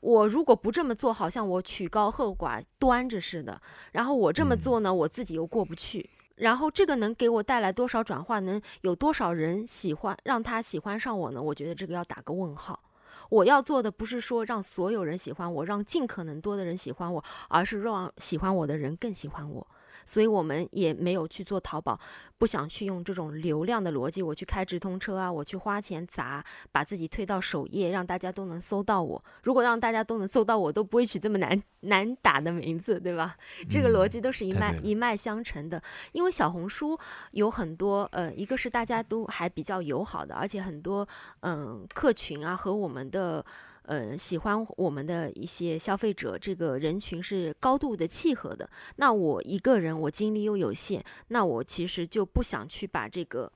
[0.01, 3.61] 我如果不这么做，好像我曲高和寡、端着似的。
[3.93, 6.09] 然后我这么做呢，我自己又过不去。
[6.37, 8.41] 然后这个能给我带来多少转化？
[8.41, 10.17] 能有多少人喜欢？
[10.25, 11.43] 让他喜欢上我呢？
[11.43, 12.81] 我觉得这个要打个问号。
[13.29, 19.67] 我要做的不是说让所有人喜欢我，让尽可能多的人喜欢我，而是让喜欢我的人更喜欢我。
[20.11, 21.97] 所以我们也没有去做淘宝，
[22.37, 29.25] 不想去用这种流量的逻辑，我去开直通车啊，我去花钱砸，把自己推到首页，让大家都能搜到我。
[29.45, 33.37] 如果让大家都能搜到我，都不会取这么难难打的名字，对吧？
[33.71, 35.81] 这个逻辑都是一脉一脉相承的。
[36.11, 36.99] 因为小红书
[37.31, 41.07] 有很多，呃，一个是大家都还比较友好的，而且很多
[41.43, 43.45] 嗯客群啊和我们的。
[43.91, 48.71] 呃，喜欢我们的一些消费者，这个人群是高度的契合的。
[48.95, 53.53] 那我一个人，我精力又有限，那我其实就不想去把这个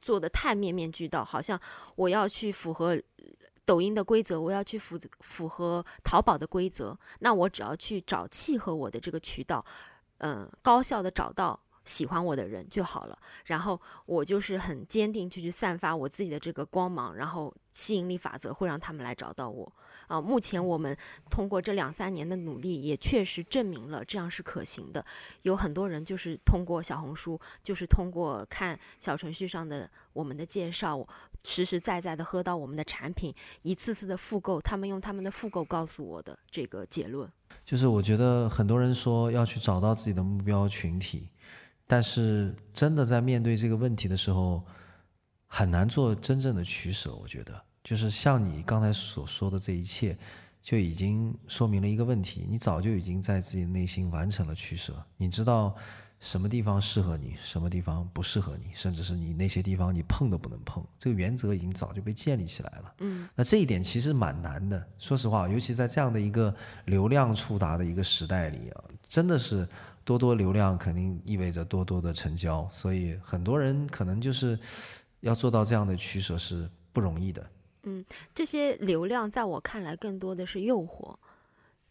[0.00, 1.56] 做的太面面俱到，好像
[1.94, 3.00] 我要去符合
[3.64, 6.98] 抖音的规则，我要去符符合淘宝的规则。
[7.20, 9.64] 那我只要去找契合我的这个渠道，
[10.18, 11.60] 嗯，高效的找到。
[11.86, 19.72] 喜欢我的人就好了，然后我就是很坚定去去散发我自己的这个光芒，然后吸引力法则会让他们来找到我
[20.08, 20.20] 啊。
[20.20, 20.94] 目前我们
[21.30, 25.04] 通过这两三年的努力，也确实证明了这样是可行的。
[25.42, 31.06] 有很多人就是通过小红书，就是通过看小程序上的我们的介绍，
[31.44, 33.32] 实实在在的喝到我们的产品，
[33.62, 37.30] 一次次的复购，他们用他们的复购告诉我的这个结论，
[37.64, 41.28] 就是我觉得很多人说要去找到自己的目标群体。
[41.86, 44.64] 但是真的在面对这个问题的时候，
[45.46, 47.14] 很难做真正的取舍。
[47.14, 50.18] 我觉得，就是像你刚才所说的这一切，
[50.60, 55.00] 就已经说明了一个问题：你早就已经在自己内心完成了取舍。
[55.16, 55.76] 你知道
[56.18, 60.84] 什么地方适合你，什么地方不适合你，甚至是你那些地方你碰都不能碰。
[60.98, 62.94] 这个原则已经早就被建立起来了。
[62.98, 64.84] 嗯，那这一点其实蛮难的。
[64.98, 66.52] 说实话，尤其在这样的一个
[66.86, 69.68] 流量触达的一个时代里啊，真的是。
[70.06, 74.56] 多多流量肯定意味着多多的成交，所以很多人可能就是
[75.18, 77.44] 要做到这样的取舍是不容易的。
[77.82, 81.16] 嗯，这些流量在我看来更多的是诱惑，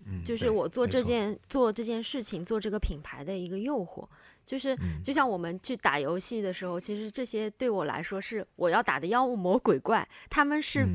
[0.06, 4.08] 嗯，就是我做这件做这件事情做这个品牌的一个诱惑，
[4.46, 10.88] 就是就像我们去打游戏的时候，其实这些对我来说是我要打的妖魔鬼怪，他们是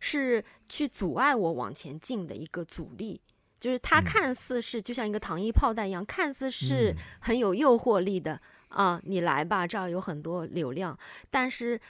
[0.00, 3.20] 是去阻碍我往前进的一个阻力。
[3.58, 10.96] 就是它看似是就像一个糖衣炮弹一样，看似是很有诱惑力的啊，你来吧，这儿有很多流量。
[11.30, 11.80] 但是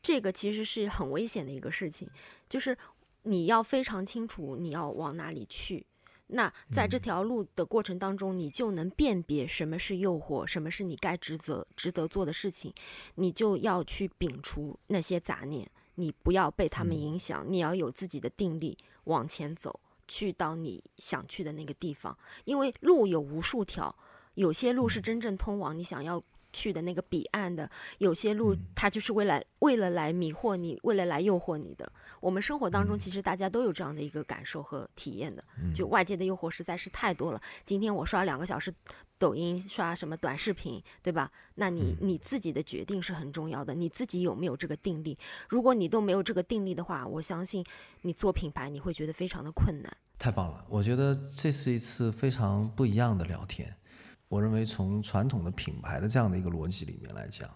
[0.00, 2.10] 这个其实是很危险的一个事情，
[2.48, 2.76] 就是
[3.22, 5.86] 你要非常清楚你要往哪里去。
[6.34, 12.72] 那在这条路的过程当中，你就能辨别什么是诱惑，什么是你该职责值得做的事情，
[13.16, 19.78] 你就要去摒除那些杂念，你不要被他们影响，你要有自己的定力往前走，
[20.12, 22.16] 去到你想去的那个地方。
[22.44, 23.96] 因为路有无数条，
[24.34, 26.22] 有些路是真正通往你想要。
[26.52, 31.90] 去的那个彼岸的有些路，它就是为了为了来迷惑你，为了来诱惑你的。
[32.20, 35.42] 我们生活当中其实大家都有这样的一个感受和体验的，
[35.74, 37.40] 就外界的诱惑实在是太多了。
[37.64, 38.72] 今天我刷两个小时
[39.18, 41.30] 抖音，刷什么短视频，对吧？
[41.54, 45.18] 那你你自己的决定是很重要的，你自己有没有这个定力？
[45.48, 47.64] 如果你都没有这个定力的话，我相信
[48.02, 49.96] 你做品牌你会觉得非常的困难。
[50.18, 53.74] 太棒了，我觉得这是一次非常不一样的聊天。
[54.32, 57.50] 我认为从传统的品牌的这样的一个逻辑里面来讲，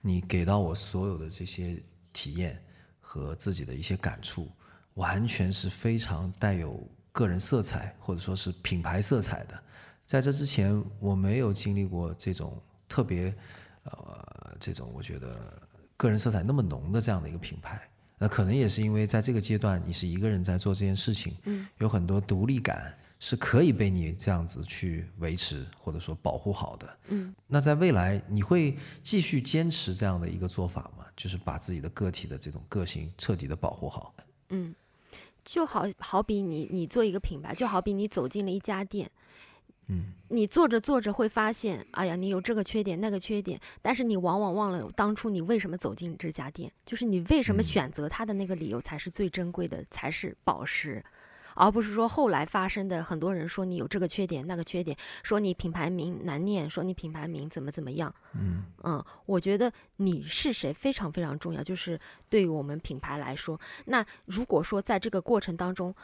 [0.00, 1.76] 你给到我所有的这些
[2.12, 2.56] 体验
[3.00, 4.48] 和自己的一些感触，
[4.94, 9.60] 完全是非常带有个人色彩或者说是品牌色彩的。
[10.04, 13.34] 在这之前，我没有经历过这种特别，
[13.82, 15.60] 呃，这种我觉得
[15.96, 17.82] 个人色彩那么浓的这样的一个品牌。
[18.18, 22.94] 那可能也是因为在这个阶段，你是一个人在做这件事情，嗯，有很多独立感。
[23.26, 26.98] 是可以被你这样子去维持或者说保护好的。
[27.08, 31.06] 嗯，那在未来你会继续坚持这样的一个做法吗？
[31.16, 34.14] 就是把自己的个体的这种个性彻底的保护好。
[34.50, 34.74] 嗯，
[35.42, 39.10] 就好好比你你做一个品牌，就好比你走进了一家店，
[39.86, 51.02] 嗯，你做着做着会发现，哎呀，你有这个缺点那个缺点，但是你往往忘了当初你为什么走进这家店，就是你为什么选择它的那个理由才是最珍贵的，才是宝石。
[51.54, 58.14] 而不是说后来发生的，很多人说你有这个缺点那个缺点，说你品牌名难念，说你品牌名怎么怎么样。
[58.34, 61.98] 嗯嗯，我觉得你是谁非常非常重要，就是
[62.28, 65.94] 对于我们品牌来说，那如果说在这个过程当中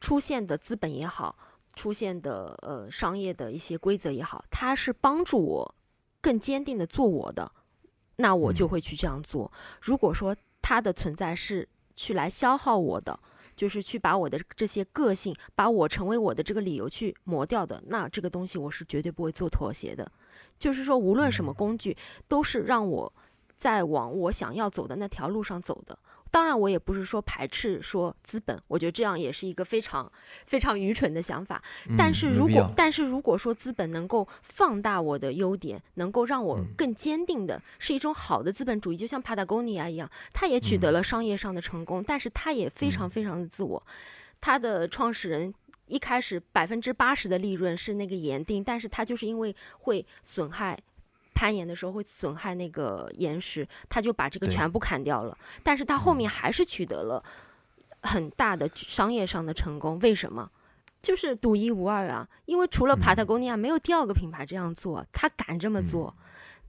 [0.00, 1.36] 出现的资本也好，
[1.74, 5.74] 出现的呃商业的一些规则也好，它是帮助我
[6.20, 7.52] 更坚定的做我的，
[8.16, 9.52] 那我就会去这样做。
[9.80, 13.20] 如果说它的存在是去来消耗我的。
[13.56, 20.10] 就是去把我的这些个性，把我成为我的这个理由去磨掉的，那这个东西我是绝对不会做妥协的。
[20.58, 21.96] 就是说，无论什么工具，
[22.28, 23.12] 都是让我
[23.54, 25.98] 在往我想要走的那条路上走的。
[26.30, 30.10] 当然，我也不是说排斥说资本，我觉得这样也是一个非常
[30.46, 31.62] 非常愚蠢的想法。
[31.96, 43.82] 但是如果但是如果说资本能够放大我的优点，能够让我更坚定的是一种好的资本主义，就像帕塔哥尼亚一样，它也取得了商业上的成功，但是它也非常非常的自我。
[44.40, 45.54] 它的创始人
[45.86, 50.78] 一开始百分之八十的利润是那个盐锭，但是它就是因为会损害。
[51.36, 55.36] 攀岩的时候会损害那个岩石，他就把这个全部砍掉了。
[55.62, 57.22] 但是他后面还是取得了
[58.00, 59.98] 很大的商业上的成功。
[59.98, 60.50] 为什么？
[61.02, 62.26] 就是独一无二啊！
[62.46, 66.12] 因为除了 Patagonia，没有第二个品牌这样做，他敢这么做。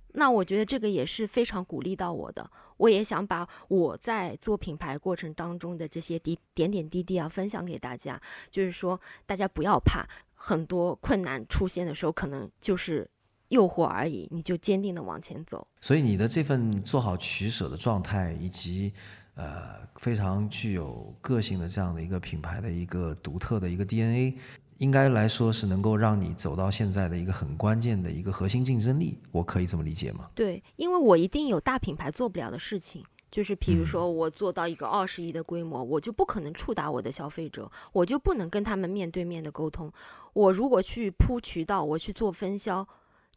[0.09, 2.47] 那我觉得这个也是非常鼓励到我的。
[2.75, 8.19] 我也想把我在做品牌过程当中的这些滴点点滴滴啊分享给大家。
[8.51, 10.05] 就是说，大家不要怕，
[10.35, 13.09] 很多困难出现的时候，可能就是。
[13.49, 15.67] 诱惑而已，你就坚定的往前走。
[15.81, 18.91] 所以你的这份做好取舍的状态，以及
[19.35, 24.37] 呃非常具有个性的这样的一个品牌的一个独特的一个 DNA，
[24.79, 29.17] 应该来说是能够让你走到现在的一个很关键的一个核心竞争力。
[29.31, 30.27] 我可以这么理解吗？
[30.35, 39.91] 对，因为我一定有大品牌做不了的事情，就是比如说我做到一个二十亿的规模，我就不可能触达我的消费者，我就不能跟他们面对面的沟通。
[40.33, 42.87] 我如果去铺渠道，我去做分销。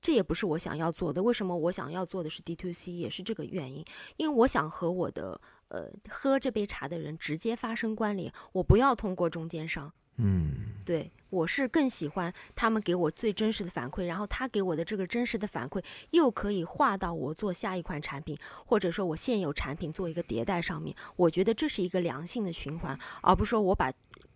[0.01, 1.23] 这也不是我想要做的。
[1.23, 3.85] 为什么我想要做的是 D to C，也是这个原因。
[4.17, 9.93] 因为我想和我的呃喝这杯茶的人直接发生关联，我不要通过中间商。
[10.17, 18.37] 嗯，对我是更喜欢他们给我最真实的反馈，然后他给我的这个真实的反馈又可以化到我做下一款产品，
[18.67, 20.95] 或者说我现有产品做一个迭代上面。
[21.17, 23.93] 我觉得这是一个良性的循环，而不是说我把。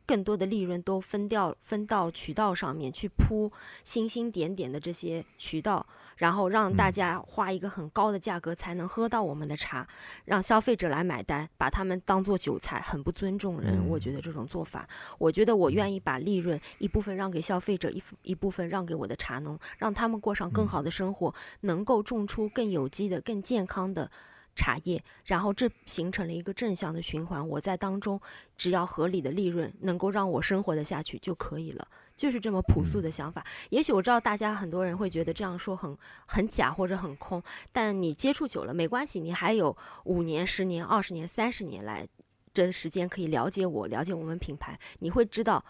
[0.06, 3.50] 更多的利润都分掉分到渠道上面去铺
[3.84, 5.86] 星星点点的这些渠道，
[6.16, 9.86] 然后让大家花一个很高的价格才能喝到我们的茶，
[10.24, 13.88] 让消费者来买单，把他们当做韭菜，很不尊重人。
[13.88, 14.86] 我觉得这种做法，
[15.18, 24.10] 我觉得我愿意把利润一部分让给消费者，一一部分让给我的茶农，让他们过上更好的生活，能够种出更有机的、更健康的。
[24.54, 27.46] 茶叶，然后这形成了一个正向的循环。
[27.48, 28.20] 我在当中，
[28.56, 31.86] 只要合理的利润能够让我生活的下去就可以了。
[32.16, 33.44] 就是这么朴素的想法。
[33.70, 35.96] 也许我知道大家很多人会觉得这样说很
[36.26, 37.42] 很假或者很空，
[37.72, 42.06] 但你接触久了没关系，你还有五年、十年、二十年、三十年来
[42.52, 45.64] 这时间可以了解我，了解我们品牌，你会知道。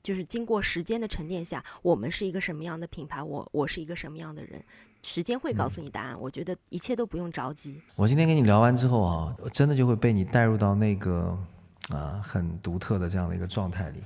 [0.00, 4.64] 就是经过时间的沉淀下，我们是一个什么样的品牌，我我是一个什么样的人，
[5.08, 6.20] 时间会告诉你答案。
[6.20, 7.80] 我觉得一切都不用着急。
[7.96, 11.36] 我今天跟你聊完之后啊，我真的就会被你带入到那个
[11.88, 14.02] 啊很独特的这样的一个状态里。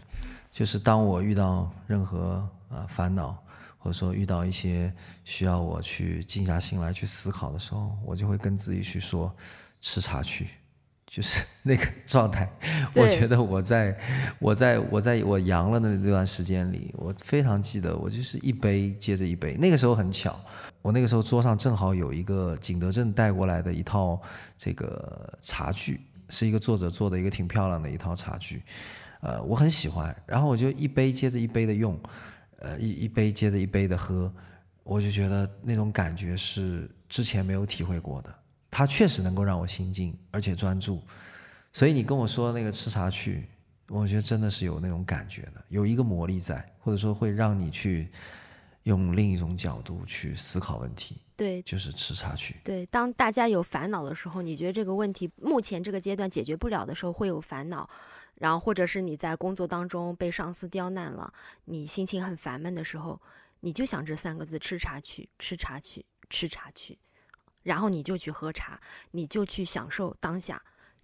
[0.53, 3.37] 就是当我遇到任何啊烦恼，
[3.79, 4.95] 或者说遇到一些
[5.25, 9.35] 需要我去静下心来去思考的时候，我就会跟自己去说，
[9.81, 10.51] 吃茶去。
[11.13, 12.51] 就是 那个状态，
[12.97, 13.95] 我觉得我在，
[14.39, 19.55] 我在我在我阳了的那段时间里，我非常记得，我就是一杯接着一杯。
[19.59, 20.43] 那个时候很巧，
[20.81, 24.19] 我那个时候桌上正好有一个景德镇带过来的一套
[24.57, 26.01] 这个茶具，
[26.31, 28.63] 是一个作者做的一个挺漂亮的一套茶具，
[29.21, 30.17] 呃，我很喜欢。
[30.25, 32.01] 然后我就一杯接着一杯的用，
[32.61, 34.33] 呃，一一杯接着一杯的喝，
[34.83, 38.35] 我就觉得那种感觉是之前没有体会过的。
[38.73, 41.03] 它确实能够让我心静，而且专注，
[41.75, 43.47] 所以你跟我说那个吃茶去，
[43.89, 48.11] 我觉得真的是有那种感觉的，有一个魔力在，或者说会让你去
[48.85, 51.21] 用另一种角度去思考问题。
[51.37, 52.57] 对，就是吃茶去。
[52.65, 57.87] 对，当大家有烦恼的时候，你觉得这个问题目前这个阶段解决不了的时候，会有烦恼，
[58.37, 61.31] 然后或者是你在工作当中被上司刁难了，
[61.67, 63.21] 你心情很烦闷的时候，
[63.61, 66.99] 你就想这三个字：吃茶去，吃茶去，吃茶去。
[67.63, 68.81] 然后你就去喝茶，
[69.13, 70.63] 你就去享受当下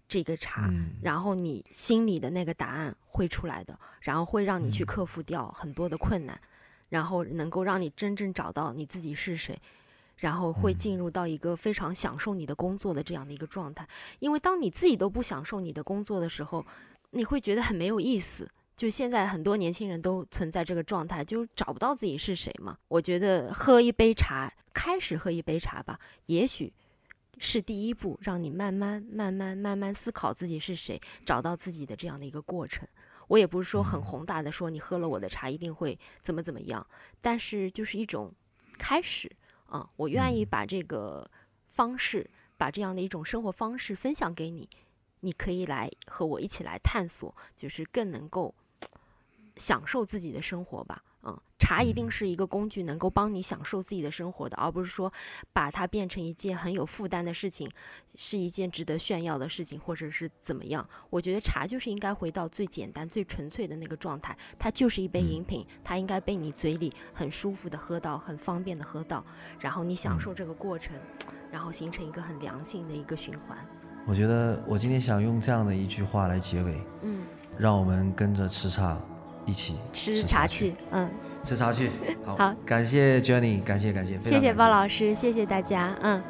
[0.09, 0.71] 这个茶，
[1.03, 6.41] 然后你心里的那个答案会出来的，然后会让你去克服掉很多的困难，
[6.89, 9.61] 然后能够让你真正找到你自己是谁，
[10.17, 13.87] 然后会进入到一个非常享受你的工作的这样的一个状态。
[14.19, 16.65] 因为当你自己都不享受你的工作的时候，
[17.11, 18.51] 你会觉得很没有意思。
[18.79, 22.79] 就现在很多年轻人都存在这个状态，就找不到自己是谁嘛。
[22.87, 26.73] 我觉得喝一杯茶，开始喝一杯茶吧，也许
[27.39, 32.87] 是第一步，让你慢慢、慢慢、慢慢思考自己是谁，找到自己的这样的一个过程。
[33.27, 36.87] 我也不是说很宏大的说，你喝了我的茶一定会怎么怎么样，
[37.21, 38.33] 但是就是一种
[38.79, 39.29] 开始
[39.67, 39.91] 啊。
[39.97, 41.29] 我愿意把这个
[41.67, 44.69] 方式，把这样的一种生活方式分享给你，
[45.19, 48.55] 你可以来和我一起来探索，就是更能够。
[49.59, 55.13] 享受自己的生活吧，嗯，茶一定是一个工具，能够帮你享受自己的生活的，而不是说
[55.53, 57.71] 把它变成一件很有负担的事情，
[58.15, 60.89] 是一件值得炫耀的事情，或者是怎么样？
[61.11, 69.25] 我觉得茶就是应该回到最简单、最纯粹的那个状态，它就是一杯饮品，它应该被你嘴里很舒服的喝到，很方便的喝到，
[69.61, 70.97] 然后你享受这个过程，
[71.51, 73.59] 然后形成一个很良性的一个循环。
[74.07, 77.27] 我觉得我今天想用这样的一句话来结尾，嗯，
[77.59, 78.99] 让我们跟着吃茶。
[79.49, 81.11] 一起吃茶去，嗯，
[81.43, 81.91] 吃茶去，
[82.27, 84.53] 好，感谢 Jenny，感谢感谢，谢谢。
[84.53, 86.23] 包老师，谢谢大家，嗯。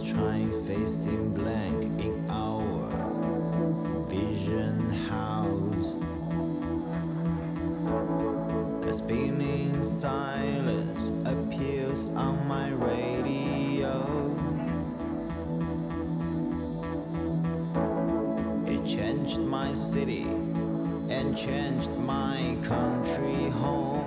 [0.00, 2.88] trying facing blank in our
[4.08, 5.94] vision house.
[8.88, 14.02] A spinning silence appears on my radio.
[18.66, 20.26] It changed my city
[21.08, 24.03] and changed my country home.